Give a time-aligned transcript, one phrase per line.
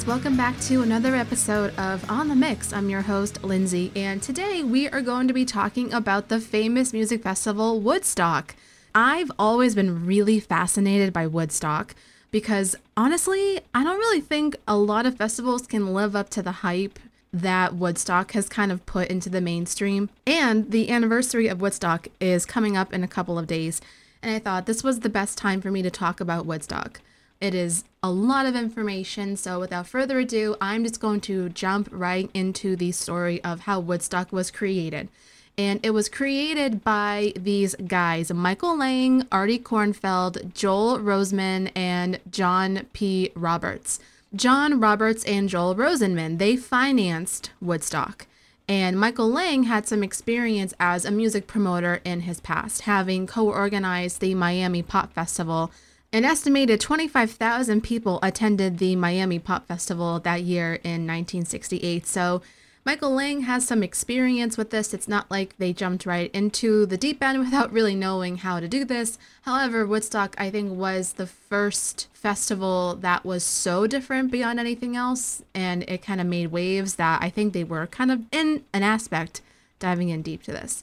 [0.00, 2.72] Guys, welcome back to another episode of On the Mix.
[2.72, 6.94] I'm your host, Lindsay, and today we are going to be talking about the famous
[6.94, 8.54] music festival Woodstock.
[8.94, 11.94] I've always been really fascinated by Woodstock
[12.30, 16.52] because honestly, I don't really think a lot of festivals can live up to the
[16.52, 16.98] hype
[17.30, 20.08] that Woodstock has kind of put into the mainstream.
[20.26, 23.82] And the anniversary of Woodstock is coming up in a couple of days,
[24.22, 27.02] and I thought this was the best time for me to talk about Woodstock.
[27.40, 31.88] It is a lot of information, so without further ado, I'm just going to jump
[31.90, 35.08] right into the story of how Woodstock was created.
[35.56, 42.86] And it was created by these guys Michael Lang, Artie Kornfeld, Joel Rosenman, and John
[42.92, 43.30] P.
[43.34, 44.00] Roberts.
[44.34, 48.26] John Roberts and Joel Rosenman, they financed Woodstock.
[48.68, 53.48] And Michael Lang had some experience as a music promoter in his past, having co
[53.48, 55.70] organized the Miami Pop Festival
[56.12, 62.04] an estimated 25,000 people attended the Miami Pop Festival that year in 1968.
[62.06, 62.42] So
[62.84, 64.92] Michael Lang has some experience with this.
[64.92, 68.66] It's not like they jumped right into the deep end without really knowing how to
[68.66, 69.18] do this.
[69.42, 75.42] However, Woodstock, I think, was the first festival that was so different beyond anything else.
[75.54, 78.82] And it kind of made waves that I think they were kind of in an
[78.82, 79.42] aspect
[79.78, 80.82] diving in deep to this.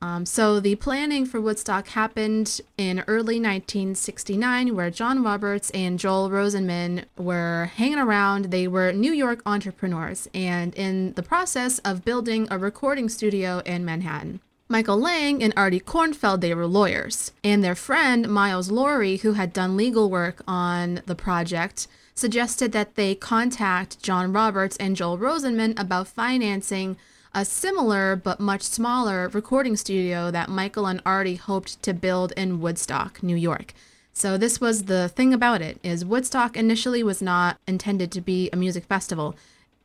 [0.00, 6.30] Um, so the planning for Woodstock happened in early 1969, where John Roberts and Joel
[6.30, 8.46] Rosenman were hanging around.
[8.46, 13.84] They were New York entrepreneurs, and in the process of building a recording studio in
[13.84, 14.40] Manhattan.
[14.68, 19.52] Michael Lang and Artie Kornfeld, they were lawyers, and their friend Miles Lourie, who had
[19.52, 25.78] done legal work on the project, suggested that they contact John Roberts and Joel Rosenman
[25.78, 26.96] about financing
[27.34, 32.60] a similar but much smaller recording studio that Michael and Artie hoped to build in
[32.60, 33.74] Woodstock, New York.
[34.12, 38.48] So this was the thing about it is Woodstock initially was not intended to be
[38.52, 39.34] a music festival.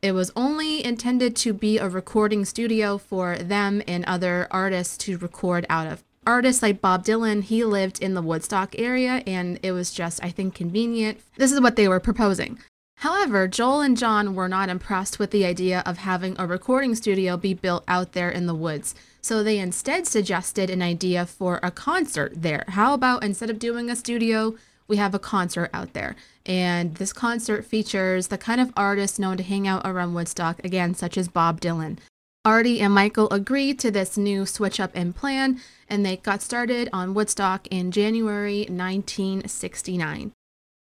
[0.00, 5.18] It was only intended to be a recording studio for them and other artists to
[5.18, 6.04] record out of.
[6.26, 10.30] Artists like Bob Dylan, he lived in the Woodstock area and it was just, I
[10.30, 11.18] think, convenient.
[11.36, 12.60] This is what they were proposing.
[13.00, 17.38] However, Joel and John were not impressed with the idea of having a recording studio
[17.38, 21.70] be built out there in the woods, so they instead suggested an idea for a
[21.70, 22.64] concert there.
[22.68, 24.54] How about instead of doing a studio,
[24.86, 26.14] we have a concert out there?
[26.44, 30.94] And this concert features the kind of artists known to hang out around Woodstock, again,
[30.94, 31.96] such as Bob Dylan.
[32.44, 36.90] Artie and Michael agreed to this new switch up in plan, and they got started
[36.92, 40.32] on Woodstock in January 1969.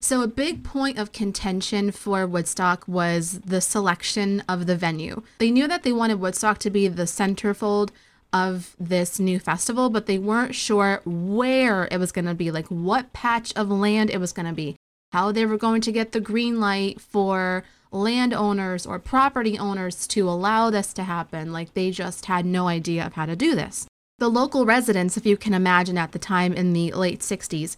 [0.03, 5.23] So, a big point of contention for Woodstock was the selection of the venue.
[5.37, 7.89] They knew that they wanted Woodstock to be the centerfold
[8.33, 12.67] of this new festival, but they weren't sure where it was going to be, like
[12.67, 14.75] what patch of land it was going to be,
[15.13, 20.27] how they were going to get the green light for landowners or property owners to
[20.27, 21.53] allow this to happen.
[21.53, 23.87] Like they just had no idea of how to do this.
[24.19, 27.77] The local residents, if you can imagine at the time in the late 60s,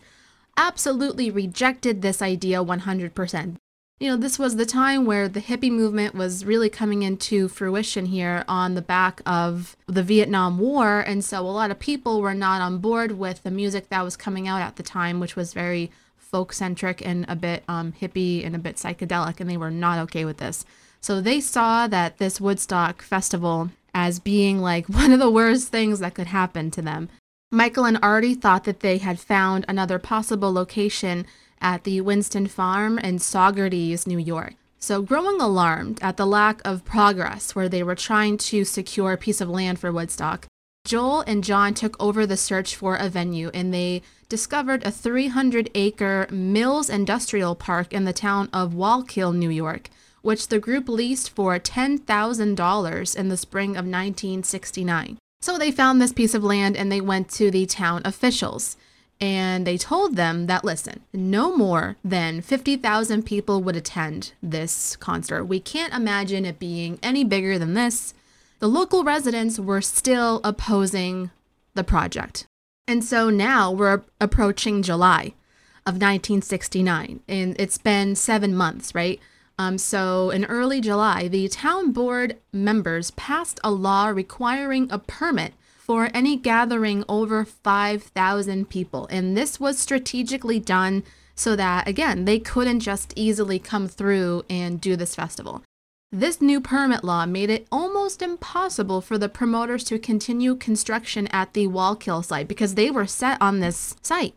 [0.57, 3.55] absolutely rejected this idea 100%.
[3.97, 8.07] You know, this was the time where the hippie movement was really coming into fruition
[8.07, 10.99] here on the back of the Vietnam War.
[10.99, 14.17] And so a lot of people were not on board with the music that was
[14.17, 18.45] coming out at the time, which was very folk centric and a bit um, hippie
[18.45, 19.39] and a bit psychedelic.
[19.39, 20.65] And they were not okay with this.
[20.99, 25.99] So they saw that this Woodstock festival as being like one of the worst things
[25.99, 27.07] that could happen to them.
[27.51, 31.25] Michael and Artie thought that they had found another possible location
[31.61, 34.55] at the Winston Farm in Saugerties, New York.
[34.79, 39.17] So, growing alarmed at the lack of progress where they were trying to secure a
[39.17, 40.47] piece of land for Woodstock,
[40.85, 45.71] Joel and John took over the search for a venue and they discovered a 300
[45.73, 49.89] acre Mills Industrial Park in the town of Wallkill, New York,
[50.21, 55.17] which the group leased for $10,000 in the spring of 1969.
[55.41, 58.77] So they found this piece of land and they went to the town officials
[59.21, 65.45] and they told them that listen, no more than 50,000 people would attend this concert.
[65.45, 68.13] We can't imagine it being any bigger than this.
[68.59, 71.31] The local residents were still opposing
[71.75, 72.45] the project.
[72.87, 75.33] And so now we're approaching July
[75.85, 79.19] of 1969 and it's been 7 months, right?
[79.57, 85.53] Um, so, in early July, the town board members passed a law requiring a permit
[85.77, 89.07] for any gathering over 5,000 people.
[89.11, 91.03] And this was strategically done
[91.35, 95.61] so that, again, they couldn't just easily come through and do this festival.
[96.11, 101.53] This new permit law made it almost impossible for the promoters to continue construction at
[101.53, 104.33] the Wallkill site because they were set on this site.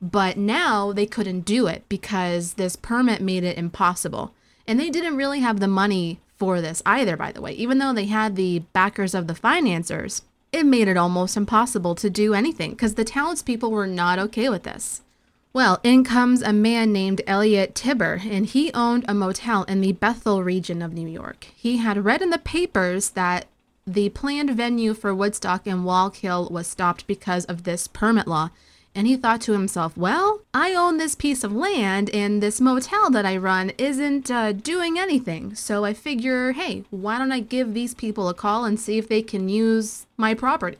[0.00, 4.34] But now they couldn't do it because this permit made it impossible.
[4.66, 7.52] And they didn't really have the money for this either, by the way.
[7.52, 10.22] Even though they had the backers of the financiers,
[10.52, 14.64] it made it almost impossible to do anything because the townspeople were not okay with
[14.64, 15.02] this.
[15.54, 19.92] Well, in comes a man named Elliot Tiber, and he owned a motel in the
[19.92, 21.48] Bethel region of New York.
[21.54, 23.46] He had read in the papers that
[23.86, 28.50] the planned venue for Woodstock in Wallkill was stopped because of this permit law.
[28.94, 33.10] And he thought to himself, well, I own this piece of land, and this motel
[33.10, 35.54] that I run isn't uh, doing anything.
[35.54, 39.08] So I figure, hey, why don't I give these people a call and see if
[39.08, 40.78] they can use my property?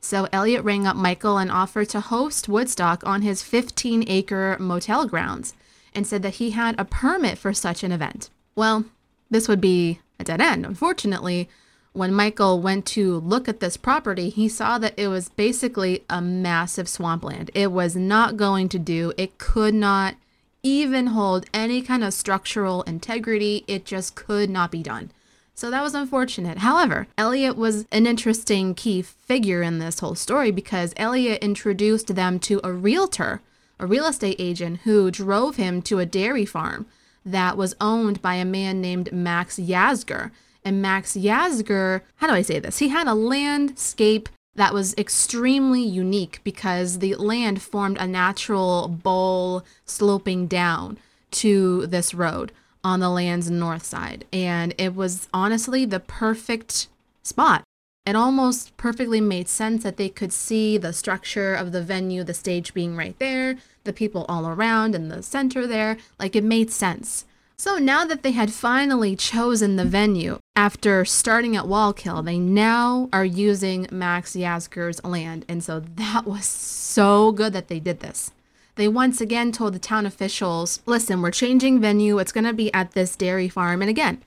[0.00, 5.06] So Elliot rang up Michael and offered to host Woodstock on his 15 acre motel
[5.06, 5.54] grounds
[5.94, 8.30] and said that he had a permit for such an event.
[8.56, 8.84] Well,
[9.30, 10.66] this would be a dead end.
[10.66, 11.48] Unfortunately,
[11.92, 16.22] when Michael went to look at this property, he saw that it was basically a
[16.22, 17.50] massive swampland.
[17.54, 20.14] It was not going to do, it could not
[20.62, 23.64] even hold any kind of structural integrity.
[23.66, 25.10] It just could not be done.
[25.54, 26.58] So that was unfortunate.
[26.58, 32.38] However, Elliot was an interesting key figure in this whole story because Elliot introduced them
[32.40, 33.42] to a realtor,
[33.78, 36.86] a real estate agent who drove him to a dairy farm
[37.24, 40.30] that was owned by a man named Max Yasgur.
[40.64, 42.78] And Max Yasgur, how do I say this?
[42.78, 49.64] He had a landscape that was extremely unique because the land formed a natural bowl
[49.86, 50.98] sloping down
[51.30, 52.52] to this road
[52.84, 54.24] on the land's north side.
[54.32, 56.88] And it was honestly the perfect
[57.22, 57.64] spot.
[58.04, 62.34] It almost perfectly made sense that they could see the structure of the venue, the
[62.34, 65.96] stage being right there, the people all around in the center there.
[66.18, 67.24] Like it made sense.
[67.62, 73.08] So now that they had finally chosen the venue, after starting at Wallkill, they now
[73.12, 75.44] are using Max Yasgur's land.
[75.48, 78.32] And so that was so good that they did this.
[78.74, 82.18] They once again told the town officials, listen, we're changing venue.
[82.18, 83.80] It's going to be at this dairy farm.
[83.80, 84.24] And again,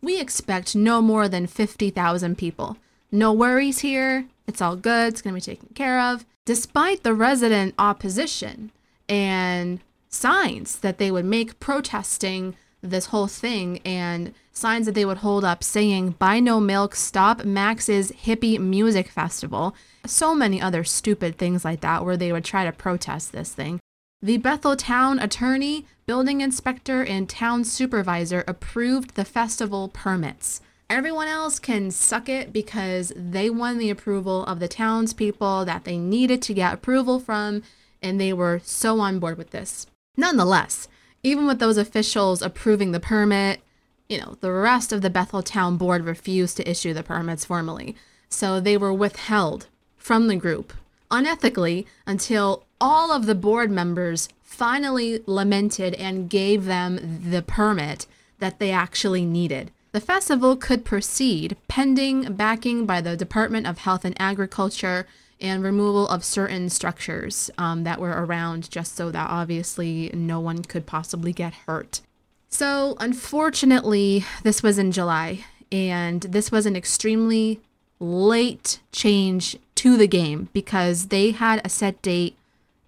[0.00, 2.78] we expect no more than 50,000 people.
[3.12, 4.28] No worries here.
[4.46, 5.12] It's all good.
[5.12, 6.24] It's going to be taken care of.
[6.46, 8.72] Despite the resident opposition
[9.10, 15.18] and signs that they would make protesting this whole thing and signs that they would
[15.18, 19.74] hold up saying, Buy no milk, stop Max's hippie music festival.
[20.06, 23.80] So many other stupid things like that where they would try to protest this thing.
[24.20, 30.60] The Bethel Town Attorney, Building Inspector, and Town Supervisor approved the festival permits.
[30.90, 35.98] Everyone else can suck it because they won the approval of the townspeople that they
[35.98, 37.62] needed to get approval from,
[38.02, 39.86] and they were so on board with this.
[40.16, 40.88] Nonetheless,
[41.22, 43.60] even with those officials approving the permit,
[44.08, 47.96] you know, the rest of the Bethel Town Board refused to issue the permits formally.
[48.28, 49.66] So they were withheld
[49.96, 50.72] from the group
[51.10, 58.06] unethically until all of the board members finally lamented and gave them the permit
[58.38, 59.70] that they actually needed.
[59.92, 65.06] The festival could proceed pending backing by the Department of Health and Agriculture
[65.40, 70.62] and removal of certain structures um, that were around just so that obviously no one
[70.62, 72.00] could possibly get hurt.
[72.48, 77.60] So, unfortunately, this was in July, and this was an extremely
[78.00, 82.36] late change to the game because they had a set date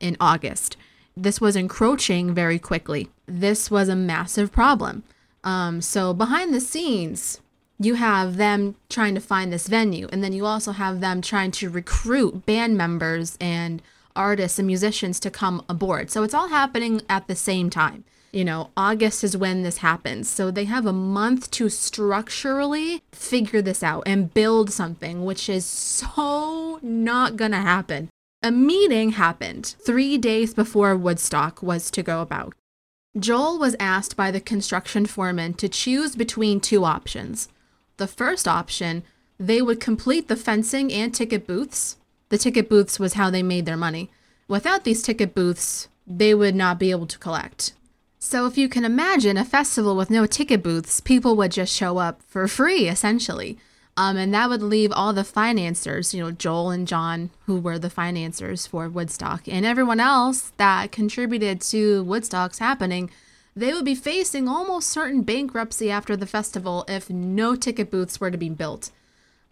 [0.00, 0.76] in August.
[1.16, 3.10] This was encroaching very quickly.
[3.26, 5.02] This was a massive problem.
[5.44, 7.40] Um, so behind the scenes,
[7.80, 11.50] you have them trying to find this venue, and then you also have them trying
[11.52, 13.80] to recruit band members and
[14.14, 16.10] artists and musicians to come aboard.
[16.10, 18.04] So it's all happening at the same time.
[18.32, 20.28] You know, August is when this happens.
[20.28, 25.64] So they have a month to structurally figure this out and build something, which is
[25.64, 28.10] so not to happen.
[28.42, 32.54] A meeting happened three days before Woodstock was to go about.
[33.18, 37.49] Joel was asked by the construction foreman to choose between two options.
[38.00, 39.02] The first option,
[39.38, 41.99] they would complete the fencing and ticket booths.
[42.30, 44.11] The ticket booths was how they made their money.
[44.49, 47.75] Without these ticket booths, they would not be able to collect.
[48.19, 51.99] So, if you can imagine a festival with no ticket booths, people would just show
[51.99, 53.59] up for free, essentially.
[53.99, 57.78] Um, and that would leave all the financiers, you know, Joel and John, who were
[57.78, 63.11] the financiers for Woodstock, and everyone else that contributed to Woodstock's happening,
[63.60, 68.30] they would be facing almost certain bankruptcy after the festival if no ticket booths were
[68.30, 68.90] to be built.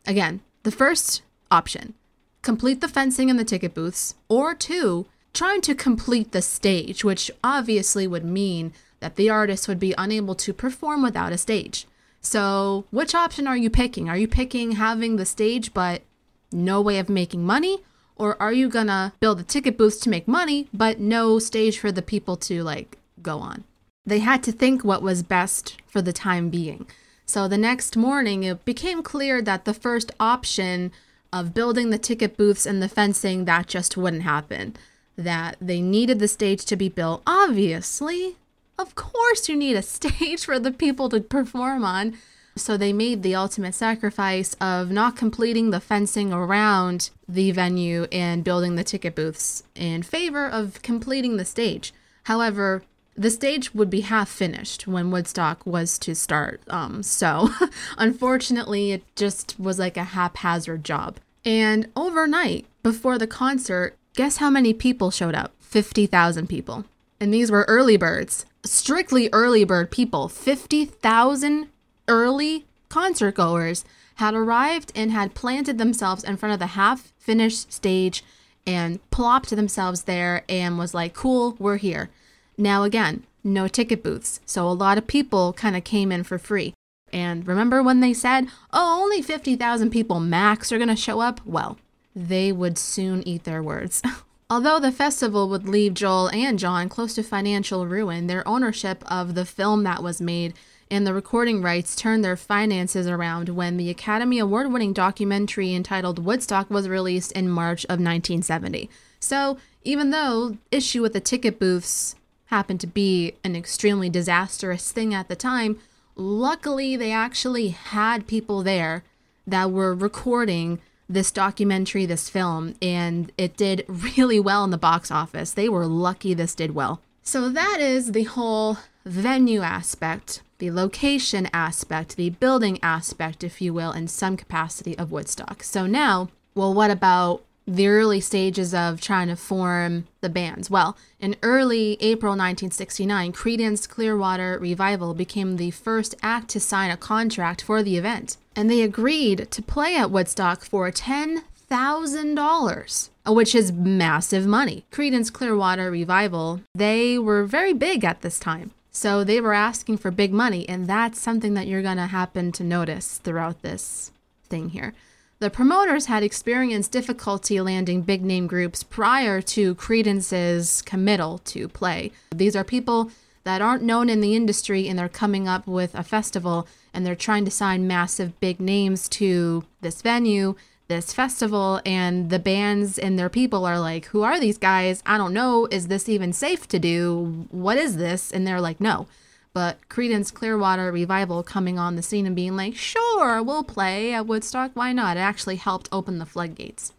[0.06, 1.94] Again, the first option
[2.42, 7.30] complete the fencing and the ticket booths, or two, trying to complete the stage, which
[7.44, 11.86] obviously would mean that the artist would be unable to perform without a stage.
[12.20, 14.08] So, which option are you picking?
[14.08, 16.02] Are you picking having the stage but
[16.50, 17.82] no way of making money?
[18.16, 21.92] Or are you gonna build the ticket booths to make money but no stage for
[21.92, 23.64] the people to like go on?
[24.08, 26.86] They had to think what was best for the time being.
[27.26, 30.92] So the next morning, it became clear that the first option
[31.32, 34.74] of building the ticket booths and the fencing, that just wouldn't happen.
[35.16, 37.22] That they needed the stage to be built.
[37.26, 38.36] Obviously,
[38.78, 42.16] of course, you need a stage for the people to perform on.
[42.56, 48.42] So they made the ultimate sacrifice of not completing the fencing around the venue and
[48.42, 51.92] building the ticket booths in favor of completing the stage.
[52.24, 52.82] However,
[53.18, 56.62] the stage would be half finished when Woodstock was to start.
[56.68, 57.50] Um, so
[57.98, 61.18] unfortunately, it just was like a haphazard job.
[61.44, 65.52] And overnight, before the concert, guess how many people showed up?
[65.60, 66.84] 50,000 people.
[67.20, 70.28] And these were early birds, strictly early bird people.
[70.28, 71.68] 50,000
[72.06, 73.84] early concert goers
[74.16, 78.22] had arrived and had planted themselves in front of the half finished stage
[78.66, 82.10] and plopped themselves there and was like, cool, we're here.
[82.58, 86.38] Now, again, no ticket booths, so a lot of people kind of came in for
[86.38, 86.74] free.
[87.12, 91.40] And remember when they said, oh, only 50,000 people max are going to show up?
[91.46, 91.78] Well,
[92.14, 94.02] they would soon eat their words.
[94.50, 99.34] Although the festival would leave Joel and John close to financial ruin, their ownership of
[99.34, 100.54] the film that was made
[100.90, 106.24] and the recording rights turned their finances around when the Academy Award winning documentary entitled
[106.24, 108.88] Woodstock was released in March of 1970.
[109.20, 112.14] So, even though issue with the ticket booths
[112.48, 115.78] happened to be an extremely disastrous thing at the time,
[116.16, 119.04] luckily they actually had people there
[119.46, 125.10] that were recording this documentary, this film, and it did really well in the box
[125.10, 125.52] office.
[125.52, 127.00] They were lucky this did well.
[127.22, 133.72] So that is the whole venue aspect, the location aspect, the building aspect, if you
[133.72, 135.62] will, in some capacity of Woodstock.
[135.62, 140.70] So now, well, what about the early stages of trying to form the bands.
[140.70, 146.96] Well, in early April 1969, Creedence Clearwater Revival became the first act to sign a
[146.96, 153.54] contract for the event, and they agreed to play at Woodstock for $10,000, uh, which
[153.54, 154.86] is massive money.
[154.90, 158.70] Creedence Clearwater Revival, they were very big at this time.
[158.90, 162.50] So they were asking for big money, and that's something that you're going to happen
[162.52, 164.10] to notice throughout this
[164.48, 164.94] thing here.
[165.40, 172.10] The promoters had experienced difficulty landing big name groups prior to Creedence's committal to play.
[172.34, 173.12] These are people
[173.44, 177.14] that aren't known in the industry and they're coming up with a festival and they're
[177.14, 180.56] trying to sign massive big names to this venue,
[180.88, 185.04] this festival, and the bands and their people are like, Who are these guys?
[185.06, 185.68] I don't know.
[185.70, 187.46] Is this even safe to do?
[187.52, 188.32] What is this?
[188.32, 189.06] And they're like, No.
[189.52, 194.26] But Creedence Clearwater Revival coming on the scene and being like, sure, we'll play at
[194.26, 195.16] Woodstock, why not?
[195.16, 196.92] It actually helped open the floodgates.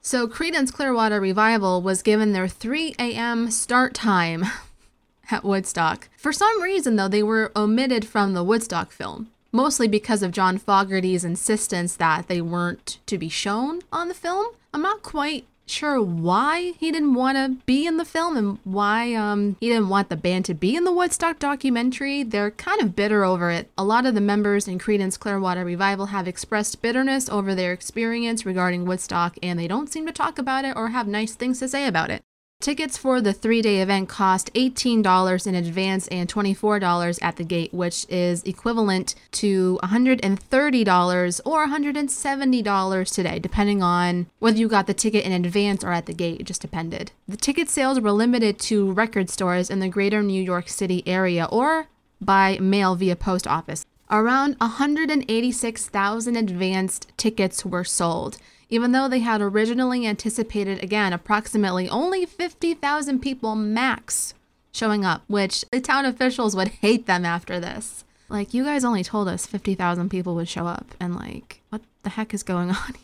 [0.00, 3.50] So Creedence Clearwater Revival was given their 3 a.m.
[3.50, 4.44] start time
[5.30, 6.08] at Woodstock.
[6.18, 10.58] For some reason, though, they were omitted from the Woodstock film, mostly because of John
[10.58, 14.48] Fogerty's insistence that they weren't to be shown on the film.
[14.74, 19.14] I'm not quite sure why he didn't want to be in the film and why
[19.14, 22.22] um, he didn't want the band to be in the Woodstock documentary.
[22.22, 23.70] They're kind of bitter over it.
[23.78, 28.44] A lot of the members in Creedence Clearwater Revival have expressed bitterness over their experience
[28.46, 31.68] regarding Woodstock, and they don't seem to talk about it or have nice things to
[31.68, 32.22] say about it.
[32.64, 37.74] Tickets for the three day event cost $18 in advance and $24 at the gate,
[37.74, 45.26] which is equivalent to $130 or $170 today, depending on whether you got the ticket
[45.26, 46.40] in advance or at the gate.
[46.40, 47.12] It just depended.
[47.28, 51.46] The ticket sales were limited to record stores in the greater New York City area
[51.52, 53.84] or by mail via post office.
[54.10, 62.26] Around 186,000 advanced tickets were sold even though they had originally anticipated, again, approximately only
[62.26, 64.34] 50,000 people max
[64.72, 68.04] showing up, which the town officials would hate them after this.
[68.28, 72.10] Like, you guys only told us 50,000 people would show up, and like, what the
[72.10, 72.94] heck is going on?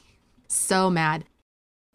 [0.49, 1.25] so mad.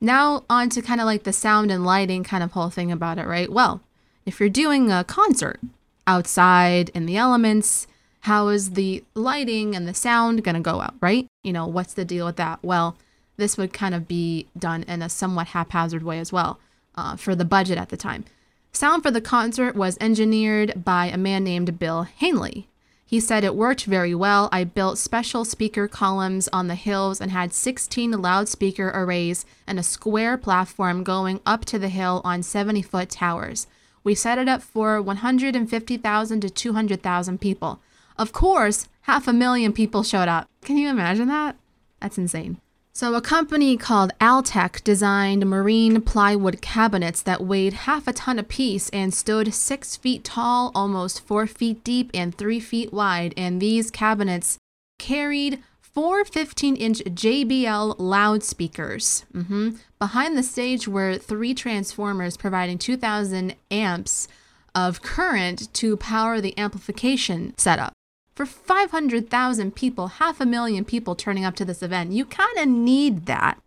[0.01, 3.17] Now, on to kind of like the sound and lighting kind of whole thing about
[3.17, 3.51] it, right?
[3.51, 3.81] Well,
[4.25, 5.60] if you're doing a concert
[6.07, 7.88] outside in the elements,
[8.22, 11.27] how is the lighting and the sound going to go out, right?
[11.43, 12.60] You know, what's the deal with that?
[12.63, 12.98] Well,
[13.38, 16.60] this would kind of be done in a somewhat haphazard way as well
[16.96, 18.25] uh, for the budget at the time.
[18.72, 22.68] Sound for the concert was engineered by a man named Bill Hanley.
[23.06, 24.50] He said it worked very well.
[24.51, 29.84] I built special speaker columns on the hills and had 16 loudspeaker arrays and a
[29.84, 33.68] square platform going up to the hill on 70 foot towers.
[34.04, 37.80] We set it up for 150,000 to 200,000 people.
[38.18, 40.50] Of course, half a million people showed up.
[40.62, 41.56] Can you imagine that?
[42.01, 42.60] That's insane.
[42.96, 48.88] So, a company called Altec designed marine plywood cabinets that weighed half a ton apiece
[48.92, 53.34] and stood six feet tall, almost four feet deep, and three feet wide.
[53.36, 54.58] And these cabinets
[54.98, 59.25] carried four 15 inch JBL loudspeakers.
[59.34, 59.72] Mm-hmm.
[60.00, 64.30] Behind the stage were three transformers providing 2,000 amps
[64.74, 67.95] of current to power the amplification setup
[68.36, 72.12] for 500,000 people, half a million people turning up to this event.
[72.12, 73.60] You kind of need that.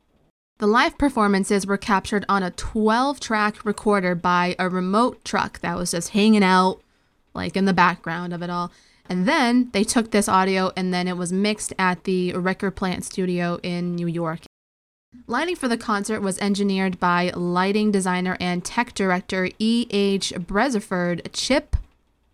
[0.59, 5.77] The live performances were captured on a 12 track recorder by a remote truck that
[5.77, 6.81] was just hanging out,
[7.33, 8.73] like in the background of it all.
[9.09, 13.05] And then they took this audio and then it was mixed at the Record Plant
[13.05, 14.41] Studio in New York.
[15.27, 20.35] Lighting for the concert was engineered by lighting designer and tech director E.H.
[20.39, 21.77] Beresford Chip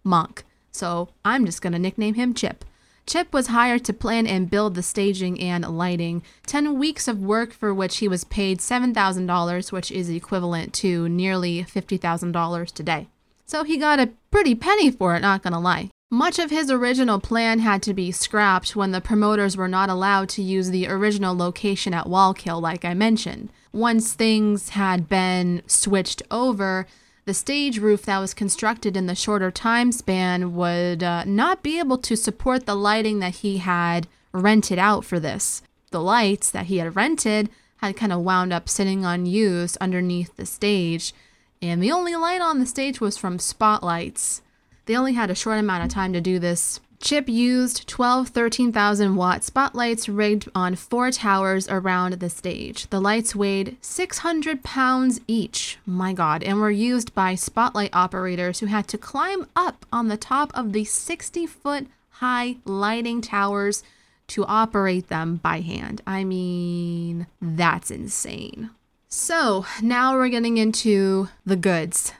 [0.05, 0.43] Monck.
[0.75, 2.65] So I'm just going to nickname him Chip.
[3.07, 6.23] Chip was hired to plan and build the staging and lighting.
[6.47, 11.63] 10 weeks of work for which he was paid $7,000, which is equivalent to nearly
[11.63, 13.09] $50,000 today.
[13.47, 15.91] So he got a pretty penny for it, not gonna lie.
[16.11, 20.29] Much of his original plan had to be scrapped when the promoters were not allowed
[20.31, 23.51] to use the original location at Wallkill, like I mentioned.
[23.73, 26.87] Once things had been switched over,
[27.25, 31.79] the stage roof that was constructed in the shorter time span would uh, not be
[31.79, 35.63] able to support the lighting that he had rented out for this.
[35.91, 40.47] The lights that he had rented had kind of wound up sitting unused underneath the
[40.47, 41.15] stage,
[41.63, 44.43] and the only light on the stage was from spotlights.
[44.87, 49.15] They only had a short amount of time to do this Chip used 12 13,000
[49.15, 52.89] watt spotlights rigged on four towers around the stage.
[52.89, 58.67] The lights weighed 600 pounds each, my god, and were used by spotlight operators who
[58.67, 63.83] had to climb up on the top of the 60 foot high lighting towers
[64.29, 66.01] to operate them by hand.
[66.07, 68.71] I mean, that's insane.
[69.11, 72.15] So now we're getting into the goods,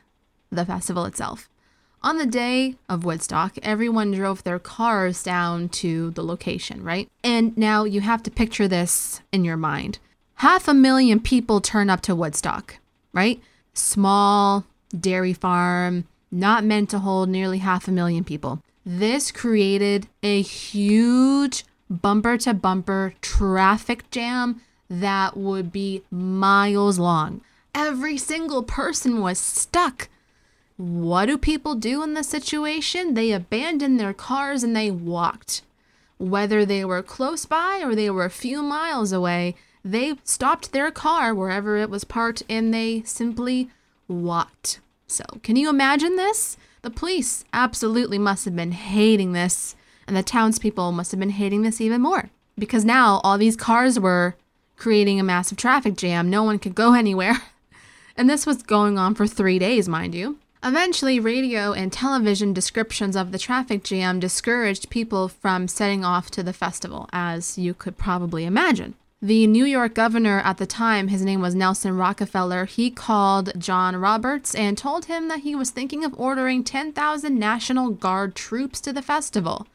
[0.53, 1.49] the festival itself.
[2.05, 7.09] On the day of Woodstock, everyone drove their cars down to the location, right?
[7.23, 9.99] And now you have to picture this in your mind.
[10.35, 12.77] Half a million people turn up to Woodstock,
[13.15, 13.41] right?
[13.73, 18.61] Small dairy farm, not meant to hold nearly half a million people.
[18.85, 27.41] This created a huge bumper to bumper traffic jam that would be miles long.
[27.75, 30.11] Every single person was stuck
[30.77, 33.15] what do people do in this situation?
[33.15, 35.63] They abandoned their cars and they walked.
[36.19, 40.91] Whether they were close by or they were a few miles away, they stopped their
[40.91, 43.71] car wherever it was parked and they simply
[44.09, 44.81] walked.
[45.07, 46.57] So, can you imagine this?
[46.83, 49.75] The police absolutely must have been hating this,
[50.07, 53.99] and the townspeople must have been hating this even more because now all these cars
[53.99, 54.37] were
[54.77, 56.29] creating a massive traffic jam.
[56.29, 57.41] No one could go anywhere.
[58.17, 60.39] And this was going on for three days, mind you.
[60.67, 66.43] Eventually, radio and television descriptions of the traffic jam discouraged people from setting off to
[66.43, 68.95] the festival, as you could probably imagine.
[69.21, 73.95] The New York governor at the time, his name was Nelson Rockefeller, he called John
[73.97, 78.93] Roberts and told him that he was thinking of ordering 10,000 National Guard troops to
[78.95, 79.67] the festival.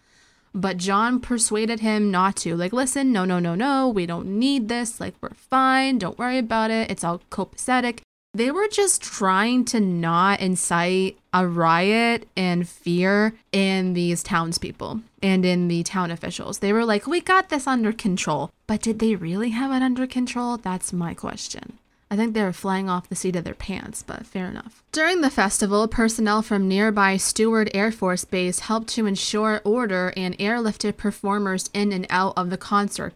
[0.56, 2.56] But John persuaded him not to.
[2.56, 5.00] Like, listen, no, no, no, no, we don't need this.
[5.00, 6.00] Like, we're fine.
[6.00, 6.90] Don't worry about it.
[6.90, 8.00] It's all copacetic.
[8.34, 15.44] They were just trying to not incite a riot and fear in these townspeople and
[15.44, 16.60] in the town officials.
[16.60, 18.52] They were like, we got this under control.
[18.68, 20.58] But did they really have it under control?
[20.58, 21.80] That's my question.
[22.12, 24.84] I think they were flying off the seat of their pants, but fair enough.
[24.92, 30.38] During the festival, personnel from nearby Stewart Air Force Base helped to ensure order and
[30.38, 33.14] airlifted performers in and out of the concert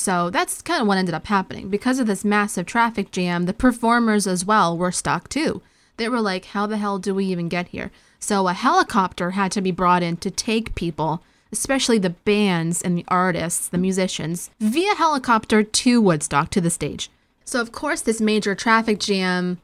[0.00, 1.68] so that's kind of what ended up happening.
[1.68, 5.60] Because of this massive traffic jam, the performers as well were stuck too.
[5.98, 7.90] They were like, how the hell do we even get here?
[8.18, 12.96] So a helicopter had to be brought in to take people, especially the bands and
[12.96, 17.10] the artists, the musicians, via helicopter to Woodstock to the stage.
[17.44, 19.60] So, of course, this major traffic jam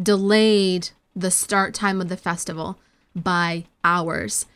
[0.00, 2.78] delayed the start time of the festival
[3.16, 4.46] by hours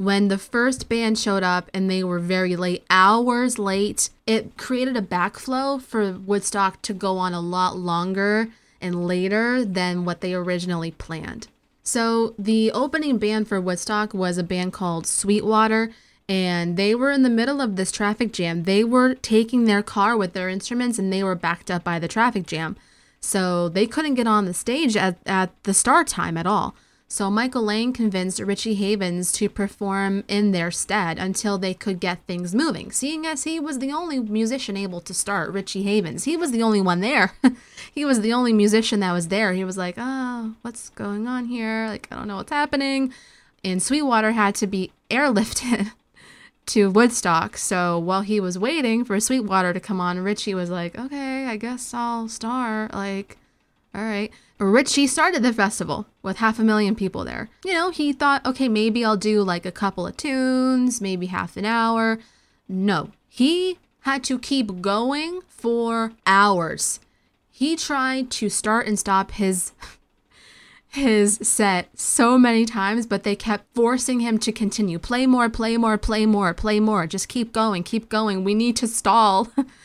[0.00, 4.96] when the first band showed up and they were very late, hours late, it created
[4.96, 8.48] a backflow for Woodstock to go on a lot longer
[8.80, 11.48] and later than what they originally planned.
[11.82, 15.90] So, the opening band for Woodstock was a band called Sweetwater,
[16.26, 18.62] and they were in the middle of this traffic jam.
[18.62, 22.08] They were taking their car with their instruments and they were backed up by the
[22.08, 22.76] traffic jam.
[23.20, 26.74] So, they couldn't get on the stage at, at the start time at all.
[27.12, 32.24] So Michael Lang convinced Richie Havens to perform in their stead until they could get
[32.28, 32.92] things moving.
[32.92, 36.62] Seeing as he was the only musician able to start, Richie Havens, he was the
[36.62, 37.32] only one there.
[37.92, 39.52] he was the only musician that was there.
[39.54, 41.88] He was like, "Oh, what's going on here?
[41.88, 43.12] Like I don't know what's happening."
[43.64, 45.90] And Sweetwater had to be airlifted
[46.66, 47.56] to Woodstock.
[47.56, 51.56] So while he was waiting for Sweetwater to come on, Richie was like, "Okay, I
[51.56, 53.36] guess I'll start." Like,
[53.96, 54.30] all right.
[54.60, 57.48] Richie started the festival with half a million people there.
[57.64, 61.56] You know, he thought, okay, maybe I'll do like a couple of tunes, maybe half
[61.56, 62.18] an hour.
[62.68, 67.00] No, he had to keep going for hours.
[67.50, 69.72] He tried to start and stop his
[70.88, 74.98] his set so many times, but they kept forcing him to continue.
[74.98, 77.06] Play more, play more, play more, play more.
[77.06, 78.44] Just keep going, keep going.
[78.44, 79.48] We need to stall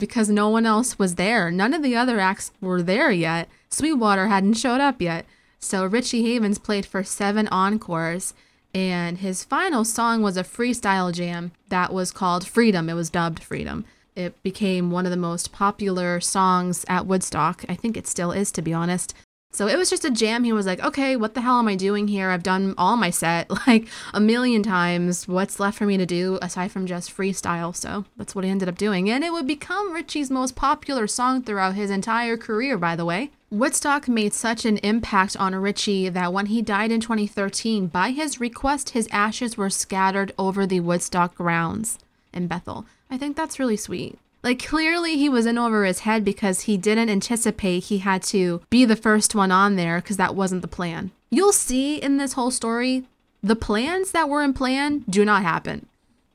[0.00, 1.50] because no one else was there.
[1.50, 3.48] None of the other acts were there yet.
[3.68, 5.26] Sweetwater hadn't showed up yet.
[5.60, 8.34] So Richie Havens played for seven encores,
[8.74, 12.88] and his final song was a freestyle jam that was called Freedom.
[12.88, 13.84] It was dubbed Freedom.
[14.16, 17.64] It became one of the most popular songs at Woodstock.
[17.68, 19.14] I think it still is, to be honest.
[19.52, 20.44] So it was just a jam.
[20.44, 22.30] He was like, okay, what the hell am I doing here?
[22.30, 25.26] I've done all my set like a million times.
[25.26, 27.74] What's left for me to do aside from just freestyle?
[27.74, 29.10] So that's what he ended up doing.
[29.10, 33.30] And it would become Richie's most popular song throughout his entire career, by the way.
[33.50, 38.38] Woodstock made such an impact on Richie that when he died in 2013, by his
[38.38, 41.98] request, his ashes were scattered over the Woodstock grounds
[42.32, 42.86] in Bethel.
[43.10, 44.20] I think that's really sweet.
[44.42, 48.62] Like, clearly, he was in over his head because he didn't anticipate he had to
[48.70, 51.10] be the first one on there because that wasn't the plan.
[51.30, 53.04] You'll see in this whole story,
[53.42, 55.86] the plans that were in plan do not happen.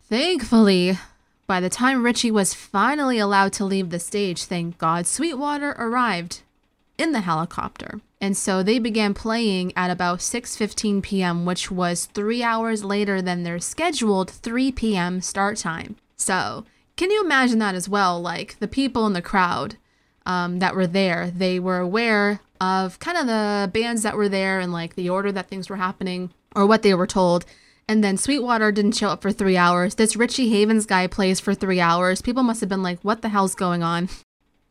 [0.04, 0.98] Thankfully,
[1.48, 6.42] by the time Richie was finally allowed to leave the stage, thank God, Sweetwater arrived
[6.98, 8.02] in the helicopter.
[8.22, 13.44] And so they began playing at about 6:15 p.m., which was 3 hours later than
[13.44, 15.22] their scheduled 3 p.m.
[15.22, 15.98] start time.
[16.16, 16.66] So,
[16.96, 18.22] can you imagine that as well?
[18.22, 19.78] Like the people in the crowd
[20.26, 24.60] um, that were there, they were aware of kind of the bands that were there
[24.60, 27.46] and like the order that things were happening or what they were told.
[27.88, 29.96] And then Sweetwater didn't show up for three hours.
[29.96, 32.22] This Richie Havens guy plays for three hours.
[32.22, 34.10] People must have been like, what the hell's going on?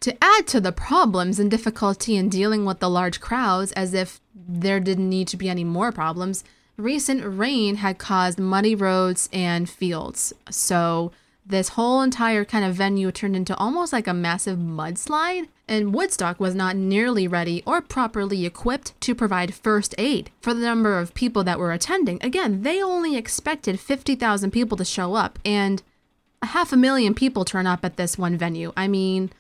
[0.01, 4.21] To add to the problems and difficulty in dealing with the large crowds, as if
[4.35, 6.43] there didn't need to be any more problems,
[6.77, 10.33] recent rain had caused muddy roads and fields.
[10.51, 11.13] So
[11.47, 16.41] this whole entire kind of venue turned into almost like a massive mudslide, and Woodstock
[16.41, 21.15] was not nearly ready or properly equipped to provide first aid for the number of
[21.15, 22.19] people that were attending.
[22.23, 25.83] Again, they only expected 50,000 people to show up, and
[26.43, 28.73] a half a million people turn up at this one venue.
[28.77, 29.31] I mean,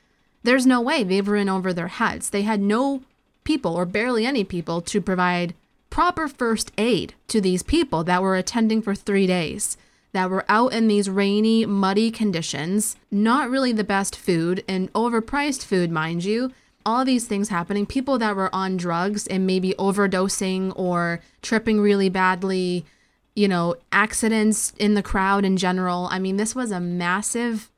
[0.42, 2.30] there's no way they were in over their heads.
[2.30, 3.02] They had no
[3.44, 5.54] people or barely any people to provide
[5.90, 9.76] proper first aid to these people that were attending for three days
[10.14, 15.64] that were out in these rainy, muddy conditions, not really the best food, and overpriced
[15.64, 16.52] food, mind you.
[16.86, 22.08] All these things happening, people that were on drugs and maybe overdosing or tripping really
[22.08, 22.86] badly,
[23.34, 26.06] you know, accidents in the crowd in general.
[26.12, 27.68] I mean, this was a massive,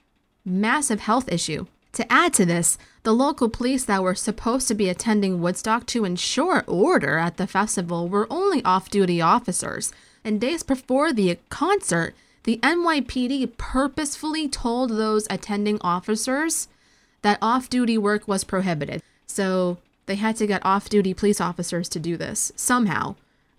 [0.45, 1.67] massive health issue.
[1.93, 6.05] To add to this, the local police that were supposed to be attending Woodstock to
[6.05, 9.91] ensure order at the festival were only off duty officers.
[10.23, 12.15] And days before the concert,
[12.47, 16.69] the NYPD purposefully told those attending officers
[17.23, 19.03] that off duty work was prohibited.
[19.27, 23.17] So they had to get off duty police officers to do this somehow.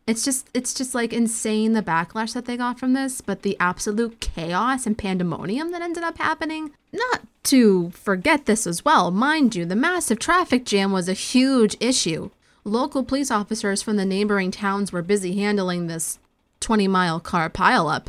[0.08, 3.58] It's just it's just like insane the backlash that they got from this, but the
[3.60, 6.72] absolute chaos and pandemonium that ended up happening.
[6.94, 11.76] Not to forget this as well, mind you, the massive traffic jam was a huge
[11.82, 12.30] issue.
[12.64, 16.20] Local police officers from the neighboring towns were busy handling this
[16.62, 18.08] 20 mile car pileup.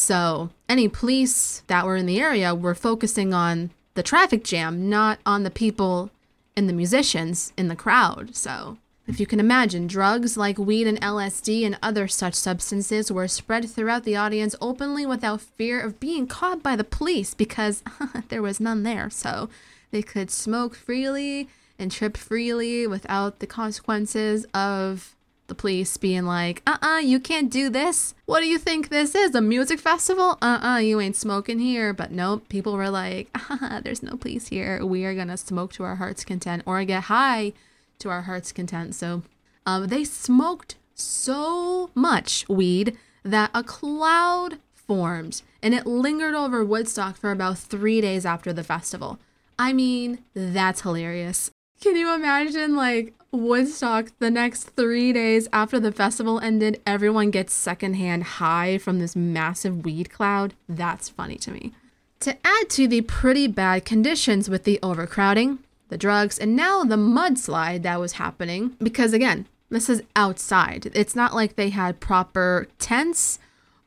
[0.00, 5.18] So any police that were in the area were focusing on the traffic jam, not
[5.26, 6.10] on the people
[6.56, 8.34] and the musicians in the crowd.
[8.34, 13.28] So if you can imagine, drugs like weed and LSD and other such substances were
[13.28, 17.84] spread throughout the audience openly without fear of being caught by the police because
[18.30, 19.10] there was none there.
[19.10, 19.50] So
[19.90, 21.46] they could smoke freely
[21.78, 25.14] and trip freely without the consequences of
[25.50, 28.14] the police being like, uh uh-uh, uh you can't do this.
[28.24, 29.34] What do you think this is?
[29.34, 30.38] A music festival?
[30.40, 31.92] Uh uh-uh, uh you ain't smoking here.
[31.92, 34.82] But nope, people were like, uh, there's no police here.
[34.82, 37.52] We are gonna smoke to our heart's content or get high
[37.98, 38.94] to our heart's content.
[38.94, 39.22] So
[39.66, 47.16] um, they smoked so much weed that a cloud formed and it lingered over Woodstock
[47.16, 49.18] for about three days after the festival.
[49.58, 51.50] I mean, that's hilarious.
[51.80, 56.78] Can you imagine like Woodstock the next three days after the festival ended?
[56.86, 60.52] Everyone gets secondhand high from this massive weed cloud.
[60.68, 61.72] That's funny to me.
[62.20, 66.96] To add to the pretty bad conditions with the overcrowding, the drugs, and now the
[66.96, 70.90] mudslide that was happening, because again, this is outside.
[70.92, 73.38] It's not like they had proper tents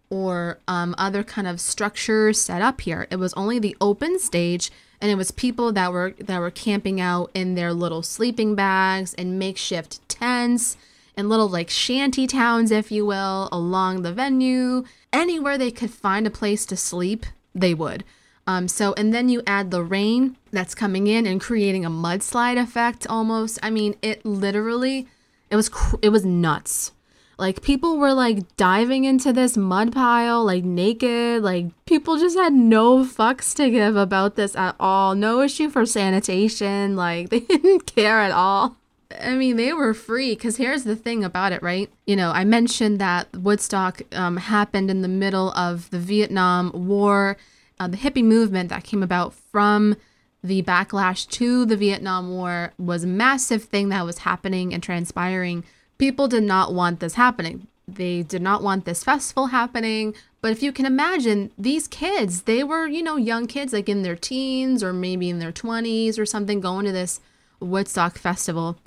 [0.09, 3.05] or um, other kind of structures set up here.
[3.11, 4.71] It was only the open stage
[5.03, 9.13] and it was people that were that were camping out in their little sleeping bags
[9.15, 10.77] and makeshift tents
[11.17, 14.85] and little like shanty towns if you will along the venue.
[15.11, 18.05] Anywhere they could find a place to sleep they would.
[18.47, 22.57] Um, so and then you add the rain that's coming in and creating a mudslide
[22.57, 23.59] effect almost.
[23.61, 25.09] I mean it literally
[25.49, 26.92] it was cr- it was nuts
[27.37, 31.41] like people were like diving into this mud pile like naked.
[31.41, 35.15] Like people just had no fucks to give about this at all.
[35.15, 36.95] No issue for sanitation.
[36.95, 38.77] Like they didn't care at all.
[39.21, 41.89] I mean, they were free because here's the thing about it, right?
[42.07, 47.37] You know, I mentioned that Woodstock um, happened in the middle of the Vietnam War,
[47.79, 49.95] uh, the hippie movement that came about from
[50.43, 55.63] the backlash to the Vietnam War was a massive thing that was happening and transpiring
[55.97, 57.67] people did not want this happening.
[57.87, 60.15] They did not want this festival happening.
[60.41, 64.01] But if you can imagine, these kids, they were, you know, young kids, like in
[64.01, 67.21] their teens or maybe in their 20s or something, going to this
[67.59, 68.77] Woodstock festival,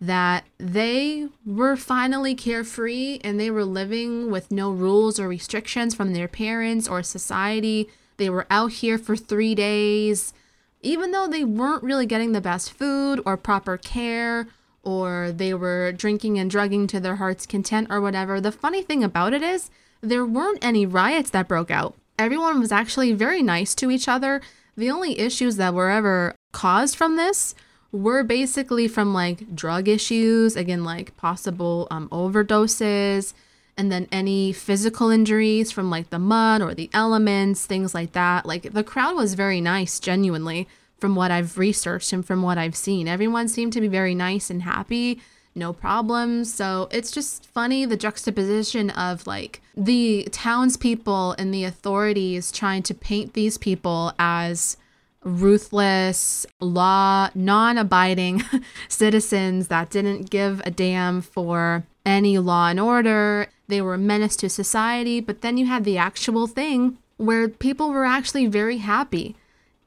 [0.00, 6.12] that they were finally carefree and they were living with no rules or restrictions from
[6.12, 7.88] their parents or society.
[8.18, 10.34] They were out here for three days.
[10.82, 14.48] Even though they weren't really getting the best food or proper care
[14.86, 18.40] or they were drinking and drugging to their heart's content or whatever.
[18.40, 19.68] The funny thing about it is,
[20.00, 21.96] there weren't any riots that broke out.
[22.18, 24.40] Everyone was actually very nice to each other.
[24.76, 27.54] The only issues that were ever caused from this
[27.90, 33.34] were basically from like drug issues, again, like possible um, overdoses,
[33.76, 38.46] and then any physical injuries from like the mud or the elements, things like that.
[38.46, 42.76] Like the crowd was very nice, genuinely from what I've researched and from what I've
[42.76, 43.08] seen.
[43.08, 45.20] Everyone seemed to be very nice and happy,
[45.54, 46.52] no problems.
[46.52, 52.94] So it's just funny the juxtaposition of like the townspeople and the authorities trying to
[52.94, 54.76] paint these people as
[55.24, 58.42] ruthless, law, non abiding
[58.88, 63.48] citizens that didn't give a damn for any law and order.
[63.68, 65.20] They were a menace to society.
[65.20, 69.34] But then you had the actual thing where people were actually very happy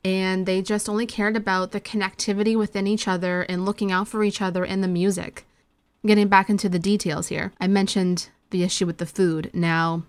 [0.03, 4.23] and they just only cared about the connectivity within each other and looking out for
[4.23, 5.45] each other in the music.
[6.05, 9.49] Getting back into the details here, I mentioned the issue with the food.
[9.53, 10.03] Now,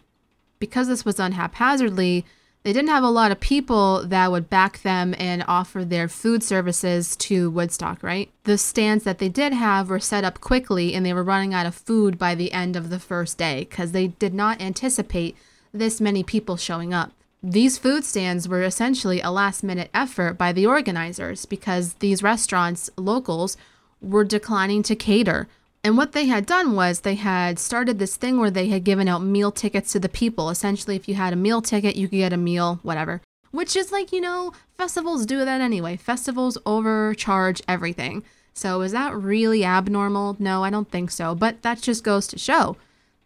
[0.61, 2.25] because this was done haphazardly,
[2.63, 6.43] they didn't have a lot of people that would back them and offer their food
[6.43, 8.31] services to Woodstock, right?
[8.45, 11.65] The stands that they did have were set up quickly and they were running out
[11.65, 15.37] of food by the end of the first day because they did not anticipate
[15.73, 17.13] this many people showing up.
[17.43, 22.91] These food stands were essentially a last minute effort by the organizers because these restaurants,
[22.99, 23.57] locals,
[24.03, 25.49] were declining to cater.
[25.83, 29.09] And what they had done was they had started this thing where they had given
[29.09, 30.51] out meal tickets to the people.
[30.51, 33.23] Essentially, if you had a meal ticket, you could get a meal, whatever.
[33.53, 35.97] Which is like, you know, festivals do that anyway.
[35.97, 38.23] Festivals overcharge everything.
[38.53, 40.37] So is that really abnormal?
[40.39, 41.35] No, I don't think so.
[41.35, 42.77] But that just goes to show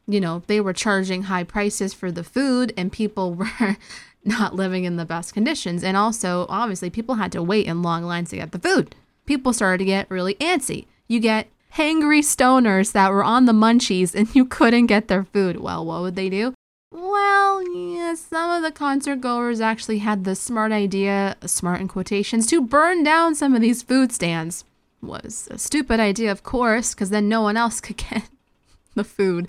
[0.07, 3.77] you know, they were charging high prices for the food and people were
[4.25, 5.85] not living in the best conditions.
[5.85, 8.95] And also, obviously, people had to wait in long lines to get the food.
[9.27, 10.87] People started to get really antsy.
[11.09, 15.61] You get hangry stoners that were on the munchies and you couldn't get their food.
[15.61, 16.55] Well, what would they do?
[16.91, 22.47] Well, yeah, some of the concert goers actually had the smart idea, smart in quotations,
[22.47, 24.65] to burn down some of these food stands.
[25.03, 28.29] Was a stupid idea, of course, because then no one else could get
[28.95, 29.49] the food.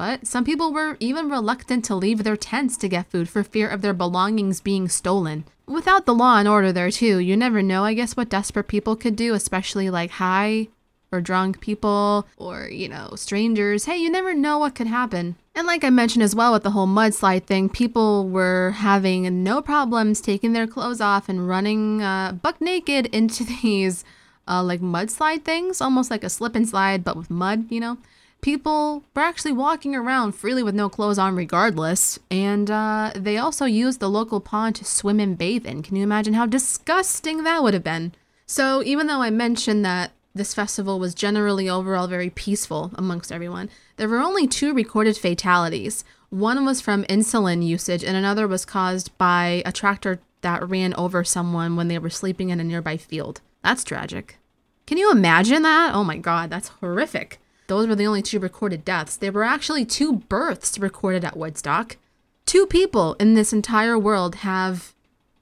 [0.00, 3.68] But some people were even reluctant to leave their tents to get food for fear
[3.68, 5.44] of their belongings being stolen.
[5.66, 8.96] Without the law and order there, too, you never know, I guess, what desperate people
[8.96, 10.68] could do, especially like high
[11.12, 13.84] or drunk people or, you know, strangers.
[13.84, 15.36] Hey, you never know what could happen.
[15.54, 19.60] And like I mentioned as well with the whole mudslide thing, people were having no
[19.60, 24.02] problems taking their clothes off and running uh, buck naked into these
[24.48, 27.98] uh, like mudslide things, almost like a slip and slide, but with mud, you know
[28.40, 33.64] people were actually walking around freely with no clothes on regardless and uh, they also
[33.64, 35.82] used the local pond to swim and bathe in.
[35.82, 38.12] Can you imagine how disgusting that would have been?
[38.46, 43.68] So even though i mentioned that this festival was generally overall very peaceful amongst everyone
[44.00, 46.04] there were only two recorded fatalities.
[46.30, 51.22] One was from insulin usage and another was caused by a tractor that ran over
[51.22, 53.42] someone when they were sleeping in a nearby field.
[53.62, 54.38] That's tragic.
[54.86, 55.94] Can you imagine that?
[55.94, 57.38] Oh my God, that's horrific.
[57.70, 59.16] Those were the only two recorded deaths.
[59.16, 61.98] There were actually two births recorded at Woodstock.
[62.44, 64.92] Two people in this entire world have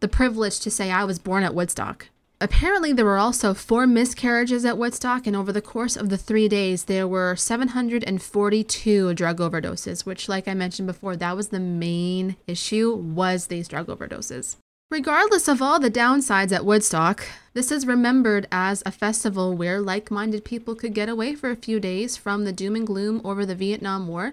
[0.00, 2.10] the privilege to say, I was born at Woodstock.
[2.38, 6.48] Apparently, there were also four miscarriages at Woodstock, and over the course of the three
[6.48, 12.36] days, there were 742 drug overdoses, which, like I mentioned before, that was the main
[12.46, 14.56] issue, was these drug overdoses.
[14.90, 20.10] Regardless of all the downsides at Woodstock, this is remembered as a festival where like
[20.10, 23.44] minded people could get away for a few days from the doom and gloom over
[23.44, 24.32] the Vietnam War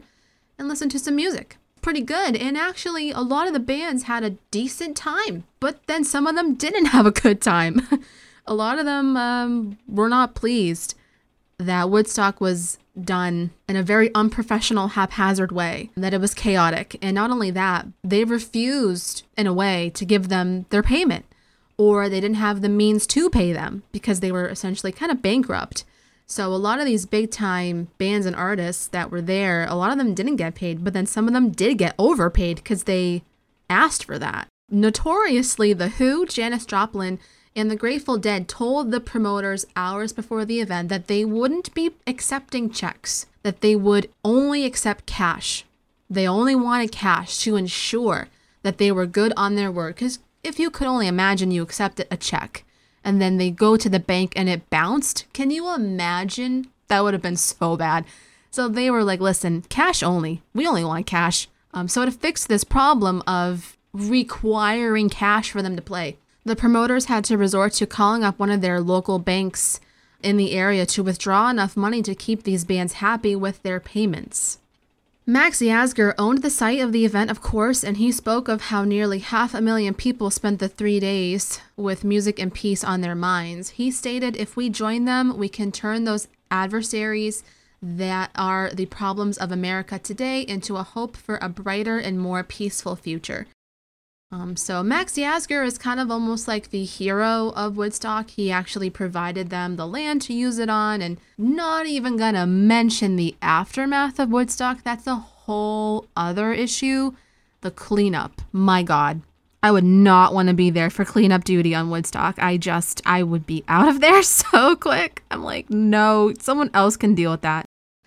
[0.58, 2.36] and listen to some music pretty good.
[2.36, 6.36] And actually, a lot of the bands had a decent time, but then some of
[6.36, 7.88] them didn't have a good time.
[8.48, 10.96] a lot of them um, were not pleased
[11.60, 16.98] that Woodstock was done in a very unprofessional, haphazard way, that it was chaotic.
[17.02, 21.26] And not only that, they refused, in a way, to give them their payment,
[21.78, 25.22] or they didn't have the means to pay them because they were essentially kind of
[25.22, 25.84] bankrupt.
[26.28, 29.92] So a lot of these big time bands and artists that were there, a lot
[29.92, 33.24] of them didn't get paid, but then some of them did get overpaid because they
[33.70, 34.48] asked for that.
[34.70, 37.20] Notoriously, The Who, Janis Joplin,
[37.56, 41.92] and the Grateful Dead told the promoters hours before the event that they wouldn't be
[42.06, 45.64] accepting checks, that they would only accept cash.
[46.10, 48.28] They only wanted cash to ensure
[48.64, 49.96] that they were good on their word.
[49.96, 52.66] Because if you could only imagine you accepted a check
[53.04, 55.26] and then they go to the bank and it bounced.
[55.32, 56.68] Can you imagine?
[56.88, 58.06] That would have been so bad.
[58.52, 60.42] So they were like, listen, cash only.
[60.54, 61.48] We only want cash.
[61.74, 67.06] Um, so to fix this problem of requiring cash for them to play, the promoters
[67.06, 69.80] had to resort to calling up one of their local banks
[70.22, 74.60] in the area to withdraw enough money to keep these bands happy with their payments.
[75.28, 78.84] Max Yasgur owned the site of the event, of course, and he spoke of how
[78.84, 83.16] nearly half a million people spent the three days with music and peace on their
[83.16, 83.72] minds.
[83.72, 87.44] He stated, if we join them, we can turn those adversaries
[87.82, 92.44] that are the problems of America today into a hope for a brighter and more
[92.44, 93.48] peaceful future.
[94.36, 98.32] Um, so Max Yasgur is kind of almost like the hero of Woodstock.
[98.32, 103.16] He actually provided them the land to use it on, and not even gonna mention
[103.16, 104.84] the aftermath of Woodstock.
[104.84, 107.14] That's a whole other issue.
[107.62, 108.42] The cleanup.
[108.52, 109.22] My God.
[109.64, 112.38] I would not want to be there for cleanup duty on Woodstock.
[112.38, 115.24] I just, I would be out of there so quick.
[115.32, 117.66] I'm like, no, someone else can deal with that.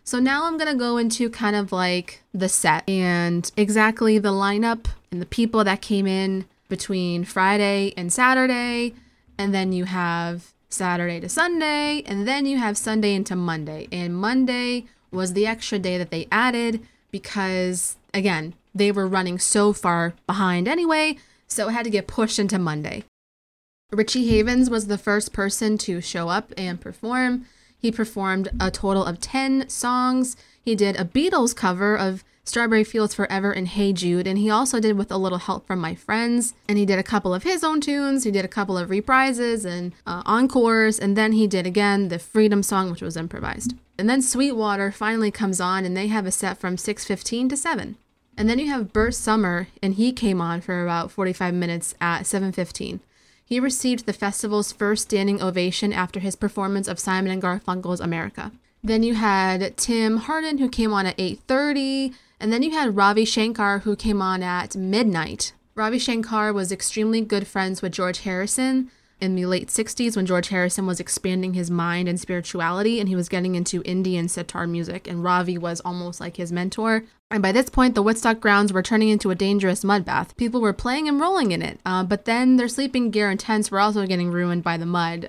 [0.09, 4.33] So now I'm going to go into kind of like the set and exactly the
[4.33, 8.94] lineup and the people that came in between Friday and Saturday.
[9.37, 12.03] And then you have Saturday to Sunday.
[12.07, 13.87] And then you have Sunday into Monday.
[13.92, 19.75] And Monday was the extra day that they added because, again, they were running so
[19.75, 21.18] far behind anyway.
[21.49, 23.05] So it had to get pushed into Monday.
[23.92, 27.44] Richie Havens was the first person to show up and perform.
[27.78, 30.36] He performed a total of 10 songs.
[30.60, 34.80] He did a Beatles cover of Strawberry Fields Forever and Hey Jude, and he also
[34.80, 36.54] did with a little help from my friends.
[36.68, 38.24] And he did a couple of his own tunes.
[38.24, 42.18] He did a couple of reprises and uh, encores, and then he did again the
[42.18, 43.74] Freedom song, which was improvised.
[43.98, 47.96] And then Sweetwater finally comes on, and they have a set from 6:15 to 7.
[48.36, 52.22] And then you have Bert Sommer, and he came on for about 45 minutes at
[52.22, 53.00] 7:15.
[53.48, 58.52] He received the festival's first standing ovation after his performance of Simon and Garfunkel's America.
[58.84, 63.24] Then you had Tim Hardin who came on at 8:30, and then you had Ravi
[63.24, 65.54] Shankar who came on at midnight.
[65.74, 70.48] Ravi Shankar was extremely good friends with George Harrison, in the late 60s when George
[70.48, 75.08] Harrison was expanding his mind and spirituality and he was getting into Indian sitar music,
[75.08, 77.04] and Ravi was almost like his mentor.
[77.30, 80.36] And by this point, the Woodstock grounds were turning into a dangerous mud bath.
[80.36, 83.70] People were playing and rolling in it, uh, but then their sleeping gear and tents
[83.70, 85.28] were also getting ruined by the mud.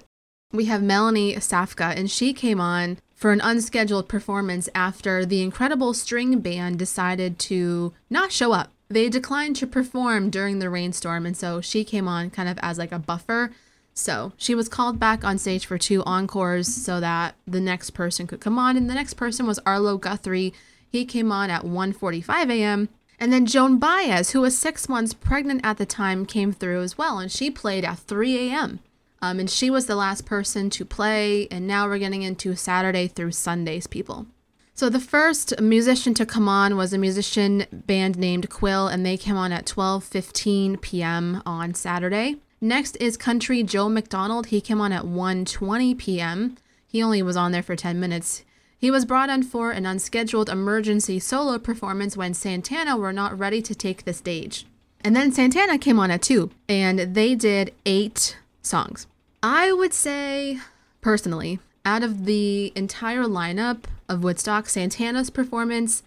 [0.54, 5.94] We have Melanie Safka, and she came on for an unscheduled performance after the incredible
[5.94, 8.72] string band decided to not show up.
[8.88, 12.78] They declined to perform during the rainstorm, and so she came on kind of as
[12.78, 13.52] like a buffer
[14.00, 18.28] so she was called back on stage for two encores so that the next person
[18.28, 18.78] could come on.
[18.78, 20.54] And the next person was Arlo Guthrie.
[20.90, 22.90] He came on at 1:45 a.m.
[23.20, 26.98] And then Joan Baez, who was six months pregnant at the time, came through as
[26.98, 28.80] well, and she played at 3 a.m.
[29.22, 31.48] Um, and she was the last person to play.
[31.52, 34.28] And now we're getting into Saturday through Sundays people.
[34.74, 39.18] So the first musician to come on was a musician band named Quill, and they
[39.18, 41.42] came on at 12:15 p.m.
[41.46, 42.38] on Saturday.
[42.62, 44.48] Next is Country Joe McDonald.
[44.48, 46.56] He came on at 1:20 p.m.
[46.88, 48.46] He only was on there for 10 minutes.
[48.80, 53.62] He was brought on for an unscheduled emergency solo performance when Santana were not ready
[53.62, 54.66] to take the stage.
[55.02, 59.06] And then Santana came on at 2 and they did 8 songs.
[59.44, 60.60] I would say
[61.02, 66.04] personally Out of the entire lineup of Woodstock, Santana's performance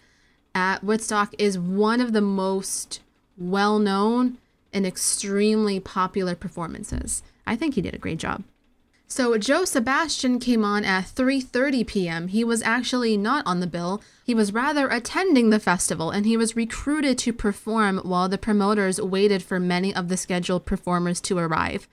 [0.55, 3.01] at Woodstock is one of the most
[3.37, 4.39] well known
[4.71, 7.21] and extremely popular performances.
[7.45, 8.43] I think he did a great job.
[9.07, 12.27] So Joe Sebastian came on at 3:30 p.m.
[12.29, 14.01] He was actually not on the bill.
[14.23, 18.99] He was rather attending the festival and he was recruited to perform while the promoters
[18.99, 21.87] waited for many of the scheduled performers to arrive.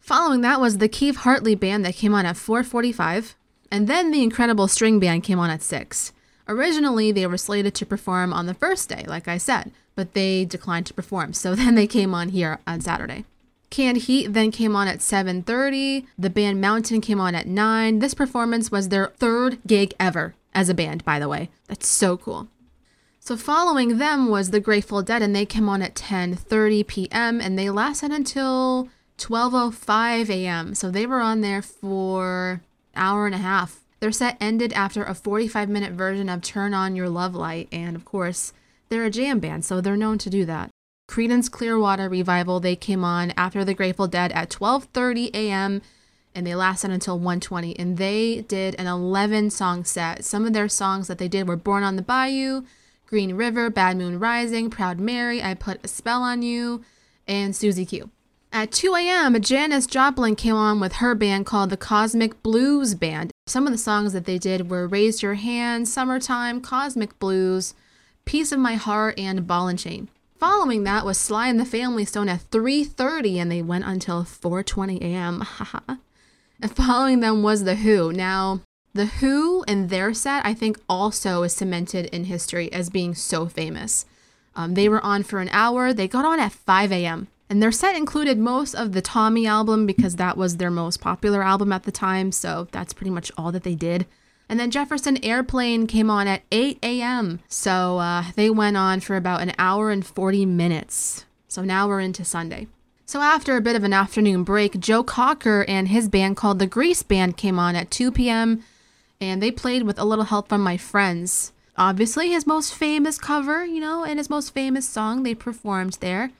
[0.00, 3.34] Following that was the Keith Hartley band that came on at 4:45
[3.70, 6.12] and then the incredible string band came on at 6.
[6.46, 10.44] Originally, they were slated to perform on the first day, like I said, but they
[10.44, 11.32] declined to perform.
[11.32, 13.24] So then they came on here on Saturday.
[13.74, 16.06] Canned Heat then came on at 7:30.
[16.16, 17.98] The band Mountain came on at 9.
[17.98, 21.50] This performance was their third gig ever as a band, by the way.
[21.66, 22.46] That's so cool.
[23.18, 27.40] So following them was the Grateful Dead and they came on at 10:30 p.m.
[27.40, 30.76] and they lasted until 12:05 a.m.
[30.76, 32.62] So they were on there for
[32.94, 33.80] hour and a half.
[33.98, 37.96] Their set ended after a 45 minute version of Turn On Your Love Light and
[37.96, 38.52] of course,
[38.88, 40.70] they're a jam band, so they're known to do that.
[41.14, 45.80] Creedence Clearwater Revival, they came on after the Grateful Dead at 12:30 a.m.
[46.34, 50.24] and they lasted until 1:20 and they did an 11 song set.
[50.24, 52.64] Some of their songs that they did were Born on the Bayou,
[53.06, 56.82] Green River, Bad Moon Rising, Proud Mary, I Put a Spell on You,
[57.28, 58.10] and Susie Q.
[58.52, 63.30] At 2 a.m., Janis Joplin came on with her band called the Kozmic Blues Band.
[63.46, 67.72] Some of the songs that they did were Raise Your Hand, Summertime, Kozmic Blues,
[68.24, 70.08] Piece of My Heart, and Ball and Chain.
[70.46, 75.00] Following that was Sly and the Family Stone at 3:30 and they went until 4:20
[75.00, 75.42] a.m.
[76.60, 78.12] and following them was The Who.
[78.12, 78.60] Now,
[78.92, 83.46] The Who and their set I think also is cemented in history as being so
[83.46, 84.04] famous.
[84.54, 85.94] Um, they were on for an hour.
[85.94, 87.28] They got on at 5 a.m.
[87.48, 91.42] And their set included most of the Tommy album because that was their most popular
[91.42, 92.32] album at the time.
[92.32, 94.04] So that's pretty much all that they did.
[94.48, 97.40] And then Jefferson Airplane came on at 8 a.m.
[97.48, 101.24] So uh, they went on for about an hour and 40 minutes.
[101.48, 102.66] So now we're into Sunday.
[103.06, 106.66] So after a bit of an afternoon break, Joe Cocker and his band called the
[106.66, 108.64] Grease Band came on at 2 p.m.
[109.20, 111.52] and they played with a little help from my friends.
[111.76, 116.30] Obviously, his most famous cover, you know, and his most famous song they performed there.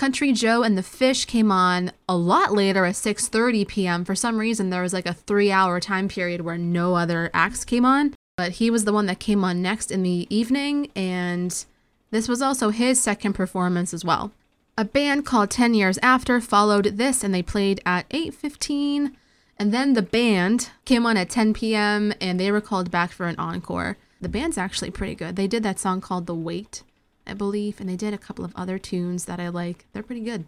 [0.00, 4.02] Country Joe and the Fish came on a lot later at 6:30 p.m.
[4.06, 7.84] For some reason there was like a 3-hour time period where no other acts came
[7.84, 11.66] on, but he was the one that came on next in the evening and
[12.10, 14.32] this was also his second performance as well.
[14.78, 19.12] A band called 10 Years After followed this and they played at 8:15
[19.58, 22.14] and then the band came on at 10 p.m.
[22.22, 23.98] and they were called back for an encore.
[24.18, 25.36] The band's actually pretty good.
[25.36, 26.84] They did that song called The Weight
[27.26, 29.86] I believe, and they did a couple of other tunes that I like.
[29.92, 30.44] They're pretty good.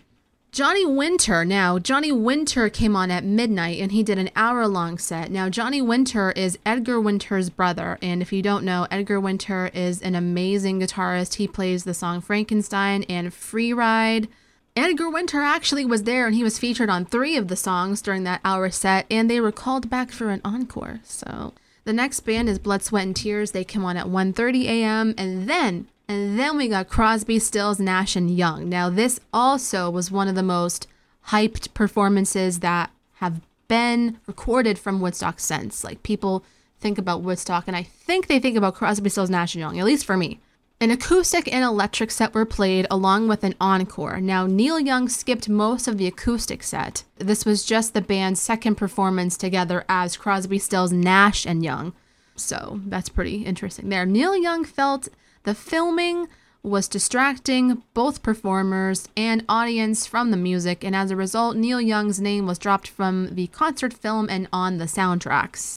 [0.52, 1.46] Johnny Winter.
[1.46, 5.30] Now, Johnny Winter came on at midnight and he did an hour long set.
[5.30, 7.98] Now, Johnny Winter is Edgar Winter's brother.
[8.02, 11.36] And if you don't know, Edgar Winter is an amazing guitarist.
[11.36, 14.28] He plays the song Frankenstein and Free Ride.
[14.76, 18.24] Edgar Winter actually was there and he was featured on three of the songs during
[18.24, 21.00] that hour set, and they were called back for an encore.
[21.02, 21.54] So
[21.84, 23.52] the next band is Blood, Sweat, and Tears.
[23.52, 25.14] They come on at 1:30 a.m.
[25.16, 28.68] and then and then we got Crosby, Stills, Nash, and Young.
[28.68, 30.86] Now, this also was one of the most
[31.28, 35.82] hyped performances that have been recorded from Woodstock since.
[35.82, 36.44] Like, people
[36.80, 39.86] think about Woodstock, and I think they think about Crosby, Stills, Nash, and Young, at
[39.86, 40.40] least for me.
[40.80, 44.20] An acoustic and electric set were played along with an encore.
[44.20, 47.04] Now, Neil Young skipped most of the acoustic set.
[47.16, 51.94] This was just the band's second performance together as Crosby, Stills, Nash, and Young.
[52.34, 54.04] So that's pretty interesting there.
[54.04, 55.08] Neil Young felt
[55.44, 56.28] the filming
[56.62, 62.20] was distracting both performers and audience from the music, and as a result, Neil Young's
[62.20, 65.76] name was dropped from the concert film and on the soundtracks.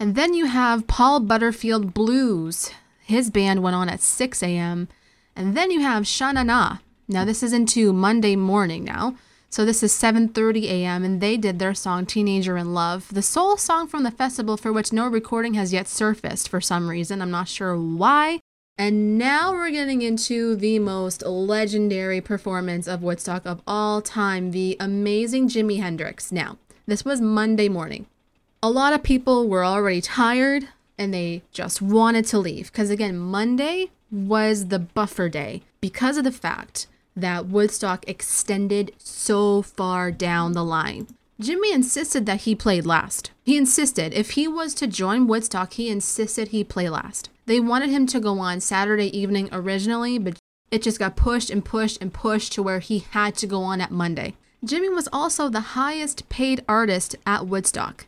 [0.00, 2.70] And then you have Paul Butterfield Blues.
[3.04, 4.88] His band went on at 6 a.m.
[5.36, 6.78] And then you have Sha Na Na.
[7.08, 9.16] Now this is into Monday morning now.
[9.50, 11.04] So this is 7:30 a.m.
[11.04, 14.72] and they did their song Teenager in Love, the sole song from the festival for
[14.72, 17.20] which no recording has yet surfaced for some reason.
[17.20, 18.40] I'm not sure why,
[18.78, 24.76] and now we're getting into the most legendary performance of Woodstock of all time, the
[24.80, 26.32] amazing Jimi Hendrix.
[26.32, 28.06] Now, this was Monday morning.
[28.62, 30.68] A lot of people were already tired
[30.98, 36.24] and they just wanted to leave because, again, Monday was the buffer day because of
[36.24, 41.06] the fact that Woodstock extended so far down the line.
[41.40, 43.30] Jimi insisted that he played last.
[43.44, 47.28] He insisted if he was to join Woodstock, he insisted he play last.
[47.46, 50.38] They wanted him to go on Saturday evening originally, but
[50.70, 53.80] it just got pushed and pushed and pushed to where he had to go on
[53.80, 54.36] at Monday.
[54.64, 58.06] Jimi was also the highest paid artist at Woodstock.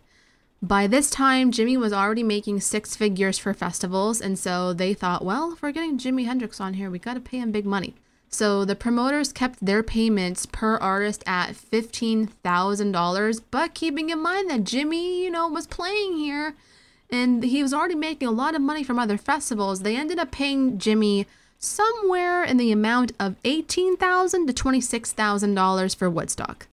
[0.62, 5.24] By this time, Jimi was already making six figures for festivals, and so they thought,
[5.24, 7.94] well, if we're getting Jimi Hendrix on here, we got to pay him big money.
[8.30, 14.64] So the promoters kept their payments per artist at $15,000, but keeping in mind that
[14.64, 16.54] Jimi, you know, was playing here
[17.14, 20.32] and he was already making a lot of money from other festivals, they ended up
[20.32, 21.26] paying Jimi
[21.60, 26.66] somewhere in the amount of 18,000 to $26,000 for Woodstock.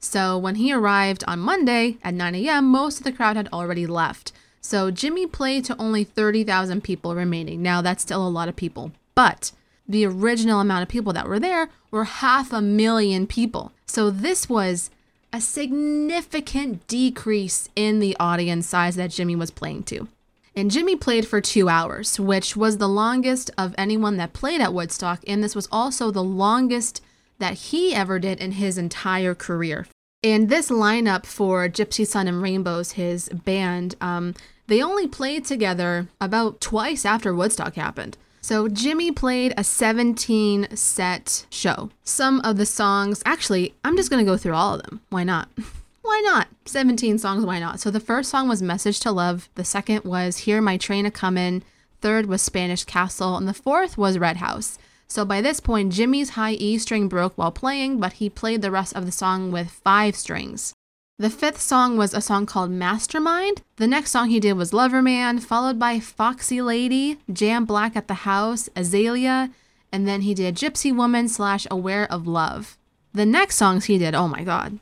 [0.00, 3.86] So when he arrived on Monday at 9 a.m., most of the crowd had already
[3.86, 4.32] left.
[4.60, 7.62] So Jimi played to only 30,000 people remaining.
[7.62, 9.52] Now that's still a lot of people, but
[9.88, 13.72] the original amount of people that were there were half a million people.
[13.86, 14.90] So this was
[15.32, 20.08] a significant decrease in the audience size that Jimi was playing to.
[20.56, 24.74] And Jimi played for two hours, which was the longest of anyone that played at
[24.74, 27.02] Woodstock, and this was also the longest
[27.38, 29.86] that he ever did in his entire career.
[30.24, 34.34] And this lineup for Gypsy Sun and Rainbows, his band, um,
[34.66, 38.16] they only played together about twice after Woodstock happened.
[38.48, 41.90] So Jimi played a 17 set show.
[42.02, 45.02] Some of the songs, actually, I'm just going to go through all of them.
[45.10, 45.50] Why not?
[46.00, 46.48] why not?
[46.64, 47.78] 17 songs, why not?
[47.78, 49.50] So the first song was Message to Love.
[49.56, 51.62] The second was Hear My Train a Comin'.
[52.00, 53.36] Third was Spanish Castle.
[53.36, 54.78] And the fourth was Red House.
[55.08, 58.70] So by this point, Jimi's high E string broke while playing, but he played the
[58.70, 60.72] rest of the song with five strings.
[61.20, 63.62] The fifth song was a song called Mastermind.
[63.74, 68.22] The next song he did was Loverman, followed by Foxy Lady, Jam Black at the
[68.22, 69.50] House, Azalea,
[69.90, 72.78] and then he did Gypsy Woman slash Aware of Love.
[73.12, 74.78] The next songs he did, oh my god.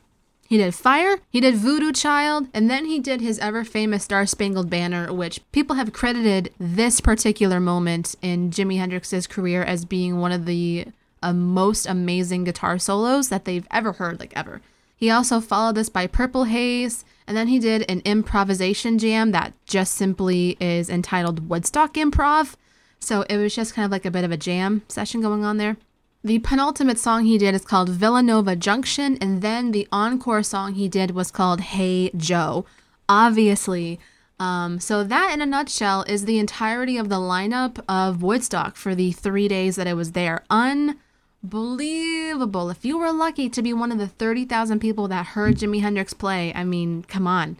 [0.47, 4.27] He did Fire, he did Voodoo Child, and then he did his ever famous Star
[4.27, 10.19] Spangled Banner, which people have credited this particular moment in Jimi Hendrix's career as being
[10.19, 10.85] one of the
[11.23, 14.61] uh, most amazing guitar solos that they've ever heard, like ever.
[14.97, 19.53] He also followed this by Purple Haze, and then he did an improvisation jam that
[19.67, 22.55] just simply is entitled Woodstock Improv.
[22.99, 25.57] So it was just kind of like a bit of a jam session going on
[25.57, 25.77] there.
[26.23, 30.89] The penultimate song he did is called Villanova Junction, and then the encore song he
[30.89, 32.65] did was called Hey Joe.
[33.07, 33.99] Obviously,
[34.39, 38.95] um, so that in a nutshell is the entirety of the lineup of Woodstock for
[38.95, 40.43] the three days that it was there.
[40.49, 40.97] Un
[41.43, 42.69] believable.
[42.69, 46.13] If you were lucky to be one of the 30,000 people that heard Jimi Hendrix
[46.13, 47.57] play, I mean, come on.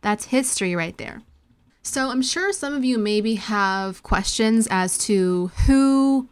[0.00, 1.22] That's history right there.
[1.82, 6.28] So I'm sure some of you maybe have questions as to who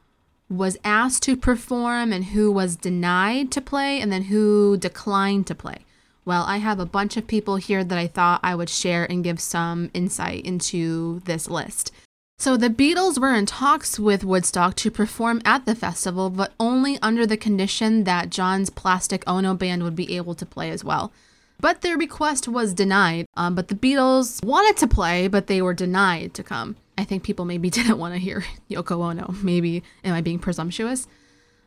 [0.49, 5.55] was asked to perform and who was denied to play and then who declined to
[5.55, 5.79] play.
[6.25, 9.25] Well, I have a bunch of people here that I thought I would share and
[9.25, 11.93] give some insight into this list.
[12.39, 16.99] So the Beatles were in talks with Woodstock to perform at the festival, but only
[17.01, 21.13] under the condition that John's Plastic Ono band would be able to play as well.
[21.59, 23.27] But their request was denied.
[23.37, 26.77] Um, but the Beatles wanted to play, but they were denied to come.
[26.99, 29.35] I think people maybe didn't want to hear Yoko Ono.
[29.43, 31.09] Maybe am I being presumptuous?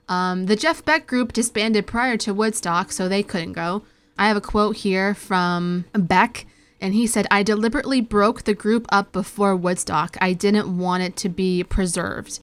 [0.07, 3.83] Um, the Jeff Beck group disbanded prior to Woodstock, so they couldn't go.
[4.19, 6.45] I have a quote here from Beck
[6.81, 10.17] and he said, I deliberately broke the group up before Woodstock.
[10.21, 12.39] I didn't want it to be preserved.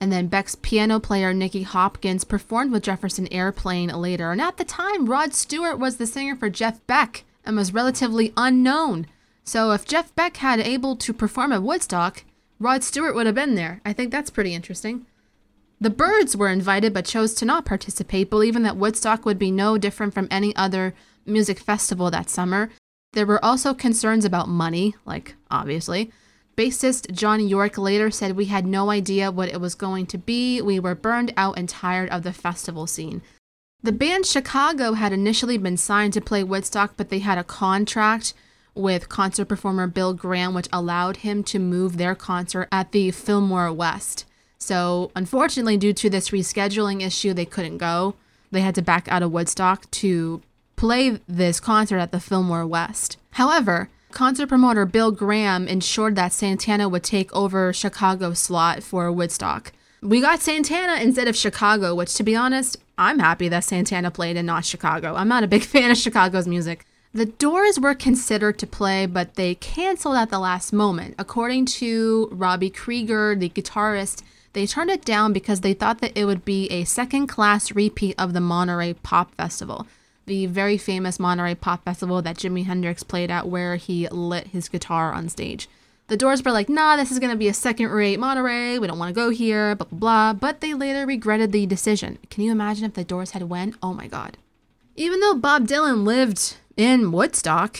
[0.00, 4.32] And then Beck's piano player, Nicky Hopkins, performed with Jefferson Airplane later.
[4.32, 8.32] And at the time, Rod Stewart was the singer for Jeff Beck and was relatively
[8.36, 9.06] unknown.
[9.44, 12.24] So if Jeff Beck had able to perform at Woodstock,
[12.58, 13.80] Rod Stewart would have been there.
[13.84, 15.06] I think that's pretty interesting.
[15.80, 19.78] The Byrds were invited but chose to not participate, believing that Woodstock would be no
[19.78, 22.70] different from any other music festival that summer,
[23.12, 26.12] there were also concerns about money, like obviously.
[26.56, 30.60] Bassist John York later said, We had no idea what it was going to be.
[30.60, 33.22] We were burned out and tired of the festival scene.
[33.82, 38.34] The band Chicago had initially been signed to play Woodstock, but they had a contract
[38.74, 43.72] with concert performer Bill Graham, which allowed him to move their concert at the Fillmore
[43.72, 44.26] West.
[44.58, 48.16] So, unfortunately, due to this rescheduling issue, they couldn't go.
[48.50, 50.42] They had to back out of Woodstock to
[50.80, 53.18] play this concert at the Fillmore West.
[53.32, 59.72] However, concert promoter Bill Graham ensured that Santana would take over Chicago's slot for Woodstock.
[60.00, 64.38] We got Santana instead of Chicago, which to be honest, I'm happy that Santana played
[64.38, 65.16] and not Chicago.
[65.16, 66.86] I'm not a big fan of Chicago's music.
[67.12, 71.14] The Doors were considered to play, but they canceled at the last moment.
[71.18, 74.22] According to Robbie Krieger, the guitarist,
[74.54, 78.14] they turned it down because they thought that it would be a second class repeat
[78.18, 79.86] of the Monterey Pop Festival
[80.30, 84.68] the very famous Monterey Pop Festival that Jimi Hendrix played at, where he lit his
[84.68, 85.68] guitar on stage.
[86.06, 88.78] The Doors were like, nah, this is going to be a second rate Monterey.
[88.78, 90.32] We don't want to go here, blah, blah, blah.
[90.34, 92.18] But they later regretted the decision.
[92.30, 93.74] Can you imagine if the Doors had went?
[93.82, 94.36] Oh my God.
[94.94, 97.78] Even though Bob Dylan lived in Woodstock,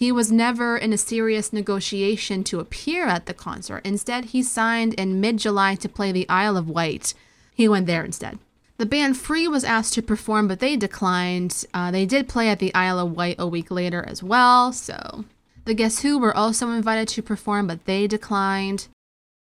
[0.00, 3.82] He was never in a serious negotiation to appear at the concert.
[3.84, 7.12] Instead, he signed in mid July to play the Isle of Wight.
[7.54, 8.38] He went there instead.
[8.80, 11.66] The band Free was asked to perform, but they declined.
[11.74, 15.26] Uh, they did play at the Isle of Wight a week later as well, so.
[15.66, 18.88] The Guess Who were also invited to perform, but they declined.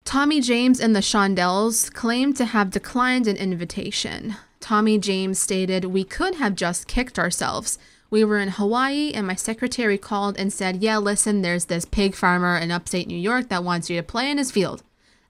[0.04, 4.36] Tommy James and the Shondells claimed to have declined an invitation.
[4.60, 7.78] Tommy James stated, We could have just kicked ourselves.
[8.10, 12.14] We were in Hawaii, and my secretary called and said, Yeah, listen, there's this pig
[12.14, 14.82] farmer in upstate New York that wants you to play in his field.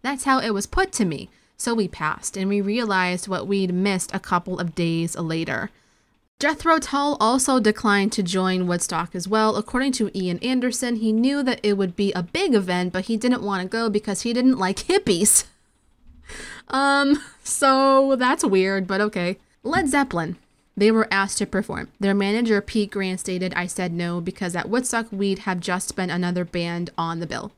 [0.02, 1.30] That's how it was put to me.
[1.56, 5.70] So we passed, and we realized what we'd missed a couple of days later.
[6.42, 9.54] Jethro Tull also declined to join Woodstock as well.
[9.54, 13.16] According to Ian Anderson, he knew that it would be a big event, but he
[13.16, 15.44] didn't want to go because he didn't like hippies.
[16.68, 19.38] um, so that's weird, but okay.
[19.62, 20.36] Led Zeppelin.
[20.76, 21.92] They were asked to perform.
[22.00, 26.10] Their manager, Pete Grant, stated, I said no because at Woodstock we'd have just been
[26.10, 27.52] another band on the bill.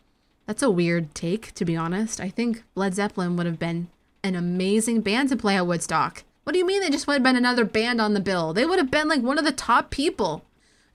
[0.47, 2.21] That's a weird take, to be honest.
[2.21, 3.89] I think Led Zeppelin would have been
[4.23, 6.25] an amazing band to play at Woodstock.
[6.45, 8.53] What do you mean they just would have been another band on the bill?
[8.53, 10.45] They would have been like one of the top people.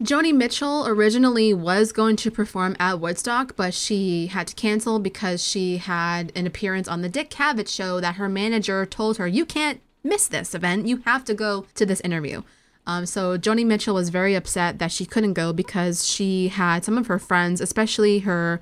[0.01, 5.45] Joni Mitchell originally was going to perform at Woodstock, but she had to cancel because
[5.45, 9.45] she had an appearance on the Dick Cavett show that her manager told her, You
[9.45, 10.87] can't miss this event.
[10.87, 12.43] You have to go to this interview.
[12.87, 16.97] Um, so Joni Mitchell was very upset that she couldn't go because she had some
[16.97, 18.61] of her friends, especially her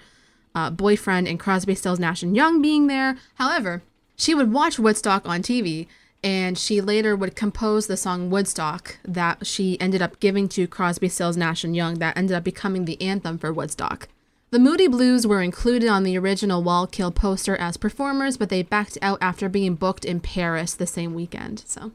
[0.56, 3.18] uh, boyfriend and Crosby, Stills, Nash and Young, being there.
[3.36, 3.84] However,
[4.16, 5.88] she would watch Woodstock on TV,
[6.24, 11.10] and she later would compose the song Woodstock that she ended up giving to Crosby,
[11.10, 11.96] Stills, Nash and Young.
[11.96, 14.08] That ended up becoming the anthem for Woodstock.
[14.50, 18.98] The Moody Blues were included on the original Wallkill poster as performers, but they backed
[19.02, 21.64] out after being booked in Paris the same weekend.
[21.68, 21.92] So,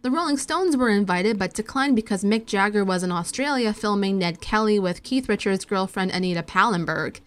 [0.00, 4.40] the Rolling Stones were invited but declined because Mick Jagger was in Australia filming Ned
[4.40, 7.20] Kelly with Keith Richards' girlfriend Anita Pallenberg.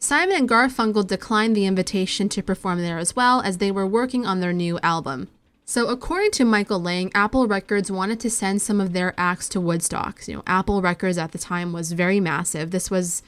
[0.00, 4.24] Simon and Garfunkel declined the invitation to perform there as well, as they were working
[4.24, 5.28] on their new album.
[5.64, 9.60] So, according to Michael Lang, Apple Records wanted to send some of their acts to
[9.60, 10.26] Woodstock.
[10.26, 12.70] You know, Apple Records at the time was very massive.
[12.70, 13.22] This was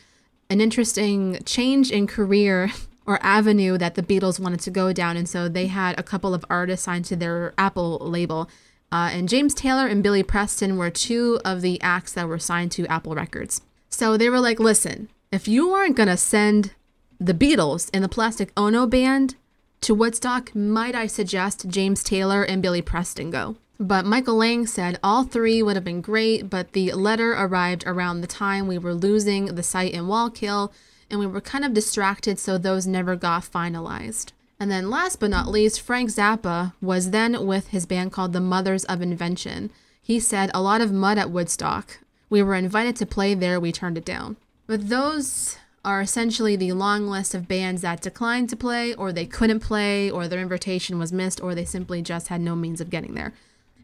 [0.49, 2.71] an interesting change in career
[3.07, 5.17] or avenue that the Beatles wanted to go down.
[5.17, 8.49] And so they had a couple of artists signed to their Apple label.
[8.93, 12.73] Uh, and James Taylor and Billy Preston were two of the acts that were signed
[12.73, 13.61] to Apple Records.
[13.91, 16.73] So they were like, listen, if you aren't going to send
[17.21, 19.37] the Beatles and the Plastic Ono band
[19.83, 23.57] to Woodstock, might I suggest James Taylor and Billy Preston go?
[23.79, 28.21] But Michael Lang said all three would have been great, but the letter arrived around
[28.21, 30.73] the time we were losing the site in Wallkill,
[31.09, 34.33] and we were kind of distracted, so those never got finalized.
[34.59, 38.41] And then, last but not least, Frank Zappa was then with his band called the
[38.41, 39.71] Mothers of Invention.
[40.03, 42.01] He said, A lot of mud at Woodstock.
[42.29, 44.37] We were invited to play there, we turned it down.
[44.71, 49.27] But those are essentially the long list of bands that declined to play, or they
[49.27, 52.89] couldn't play, or their invitation was missed, or they simply just had no means of
[52.89, 53.33] getting there.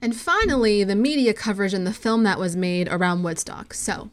[0.01, 3.75] And finally, the media coverage in the film that was made around Woodstock.
[3.75, 4.11] So,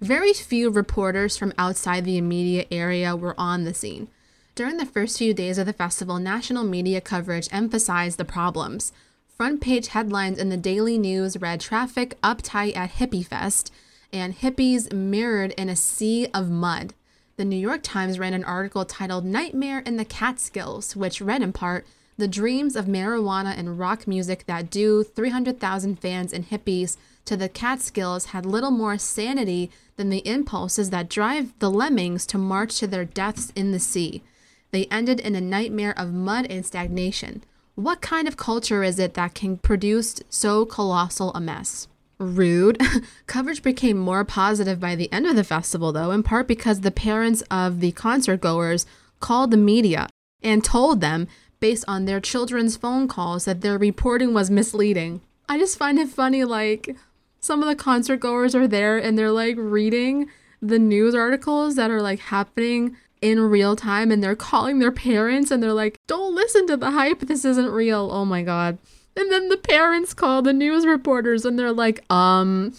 [0.00, 4.08] very few reporters from outside the immediate area were on the scene.
[4.54, 8.94] During the first few days of the festival, national media coverage emphasized the problems.
[9.36, 13.70] Front page headlines in the Daily News read Traffic uptight at Hippie Fest
[14.12, 16.94] and hippies mirrored in a sea of mud.
[17.36, 21.52] The New York Times ran an article titled Nightmare in the Catskills, which read in
[21.52, 21.86] part
[22.16, 27.48] the dreams of marijuana and rock music that do 300,000 fans and hippies to the
[27.48, 32.88] Catskills had little more sanity than the impulses that drive the lemmings to march to
[32.88, 34.22] their deaths in the sea.
[34.72, 37.44] They ended in a nightmare of mud and stagnation.
[37.76, 41.86] What kind of culture is it that can produce so colossal a mess?
[42.18, 42.80] Rude.
[43.26, 46.90] Coverage became more positive by the end of the festival, though, in part because the
[46.90, 48.86] parents of the concert goers
[49.20, 50.08] called the media
[50.42, 51.28] and told them
[51.60, 55.20] based on their children's phone calls that their reporting was misleading.
[55.48, 56.96] I just find it funny, like,
[57.40, 60.28] some of the concert goers are there and they're like reading
[60.60, 65.50] the news articles that are like happening in real time and they're calling their parents
[65.50, 68.10] and they're like, don't listen to the hype, this isn't real.
[68.12, 68.78] Oh my god.
[69.18, 72.74] And then the parents call the news reporters and they're like, um,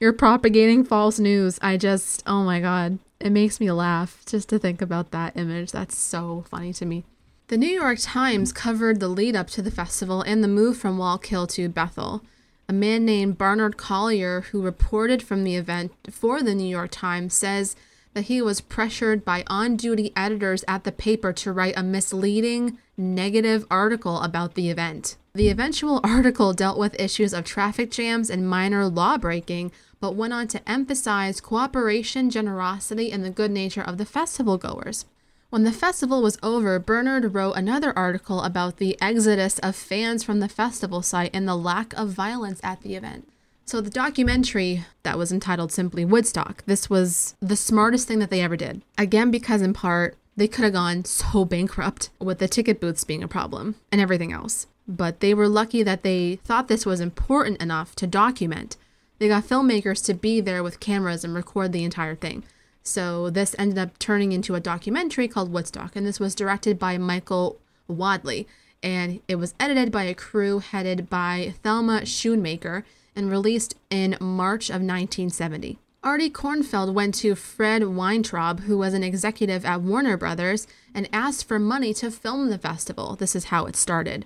[0.00, 1.60] you're propagating false news.
[1.62, 2.98] I just, oh my god.
[3.20, 5.70] It makes me laugh just to think about that image.
[5.70, 7.04] That's so funny to me.
[7.46, 10.98] The New York Times covered the lead up to the festival and the move from
[10.98, 12.24] Wallkill to Bethel.
[12.68, 17.32] A man named Barnard Collier, who reported from the event for the New York Times,
[17.32, 17.76] says
[18.14, 22.76] that he was pressured by on duty editors at the paper to write a misleading,
[22.96, 25.16] negative article about the event.
[25.36, 29.70] The eventual article dealt with issues of traffic jams and minor law breaking,
[30.00, 35.04] but went on to emphasize cooperation, generosity, and the good nature of the festival goers.
[35.50, 40.40] When the festival was over, Bernard wrote another article about the exodus of fans from
[40.40, 43.28] the festival site and the lack of violence at the event.
[43.66, 48.40] So, the documentary that was entitled simply Woodstock, this was the smartest thing that they
[48.40, 48.80] ever did.
[48.96, 53.22] Again, because in part, they could have gone so bankrupt with the ticket booths being
[53.22, 54.66] a problem and everything else.
[54.88, 58.76] But they were lucky that they thought this was important enough to document.
[59.18, 62.44] They got filmmakers to be there with cameras and record the entire thing.
[62.82, 66.98] So this ended up turning into a documentary called Woodstock, and this was directed by
[66.98, 67.58] Michael
[67.88, 68.44] Wadleigh,
[68.82, 72.84] and it was edited by a crew headed by Thelma Schoonmaker
[73.16, 75.78] and released in March of 1970.
[76.04, 81.48] Artie Kornfeld went to Fred Weintraub, who was an executive at Warner Brothers, and asked
[81.48, 83.16] for money to film the festival.
[83.16, 84.24] This is how it started.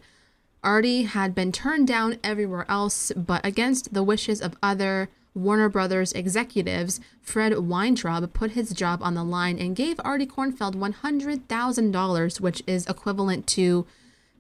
[0.62, 6.12] Artie had been turned down everywhere else, but against the wishes of other Warner Brothers
[6.12, 12.62] executives, Fred Weintraub put his job on the line and gave Artie Kornfeld $100,000, which
[12.66, 13.86] is equivalent to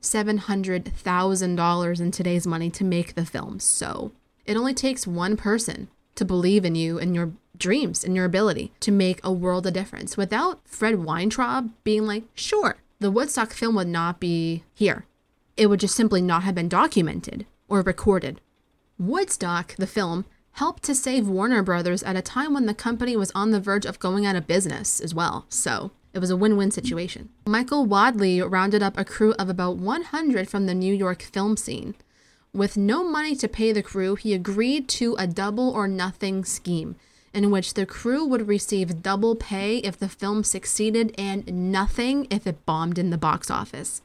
[0.02, 3.60] $700,000 in today's money to make the film.
[3.60, 4.12] So
[4.44, 8.72] it only takes one person to believe in you and your dreams and your ability
[8.80, 10.16] to make a world of difference.
[10.16, 15.04] Without Fred Weintraub being like, sure, the Woodstock film would not be here.
[15.60, 18.40] It would just simply not have been documented or recorded.
[18.98, 23.30] Woodstock, the film, helped to save Warner Brothers at a time when the company was
[23.34, 25.44] on the verge of going out of business as well.
[25.50, 27.28] So it was a win win situation.
[27.46, 31.94] Michael Wadleigh rounded up a crew of about 100 from the New York film scene.
[32.54, 36.96] With no money to pay the crew, he agreed to a double or nothing scheme
[37.34, 42.46] in which the crew would receive double pay if the film succeeded and nothing if
[42.46, 44.00] it bombed in the box office.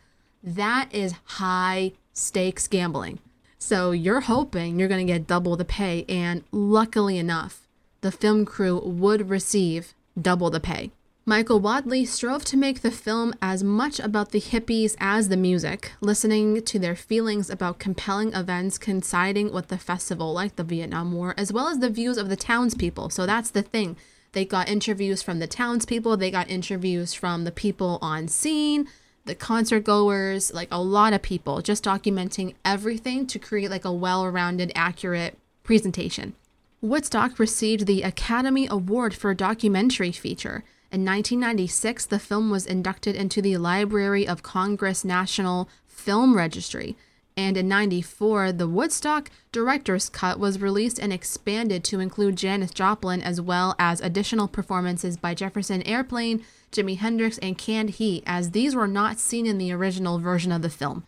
[0.46, 3.18] That is high stakes gambling.
[3.58, 7.68] So you're hoping you're going to get double the pay, and luckily enough,
[8.02, 10.92] the film crew would receive double the pay.
[11.26, 15.94] Michael Wadleigh strove to make the film as much about the hippies as the music,
[16.00, 21.34] listening to their feelings about compelling events coinciding with the festival, like the Vietnam War,
[21.36, 23.10] as well as the views of the townspeople.
[23.10, 23.98] So that's the thing.
[24.34, 28.88] They got interviews from the townspeople, they got interviews from the people on scene,
[29.26, 33.92] the concert goers, like a lot of people, just documenting everything to create like a
[33.92, 36.34] well rounded, accurate presentation.
[36.82, 40.64] Woodstock received the Academy Award for documentary feature.
[40.92, 46.96] In 1996, the film was inducted into the Library of Congress National Film Registry,
[47.38, 53.22] and in 94, the Woodstock Director's Cut was released and expanded to include Janis Joplin
[53.22, 58.74] as well as additional performances by Jefferson Airplane, Jimi Hendrix, and Canned Heat, as these
[58.74, 61.06] were not seen in the original version of the film.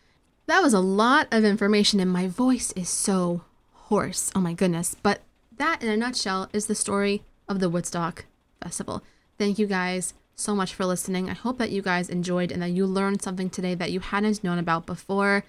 [0.47, 3.41] That was a lot of information, and my voice is so
[3.73, 4.30] hoarse.
[4.36, 4.95] Oh my goodness.
[5.01, 5.21] But
[5.55, 8.25] that, in a nutshell, is the story of the Woodstock
[8.61, 9.01] Festival.
[9.38, 11.30] Thank you guys so much for listening.
[11.30, 14.43] I hope that you guys enjoyed and that you learned something today that you hadn't
[14.43, 15.43] known about before.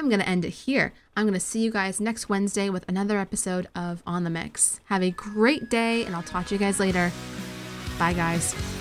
[0.00, 0.94] I'm going to end it here.
[1.14, 4.80] I'm going to see you guys next Wednesday with another episode of On the Mix.
[4.86, 7.12] Have a great day, and I'll talk to you guys later.
[7.98, 8.79] Bye, guys.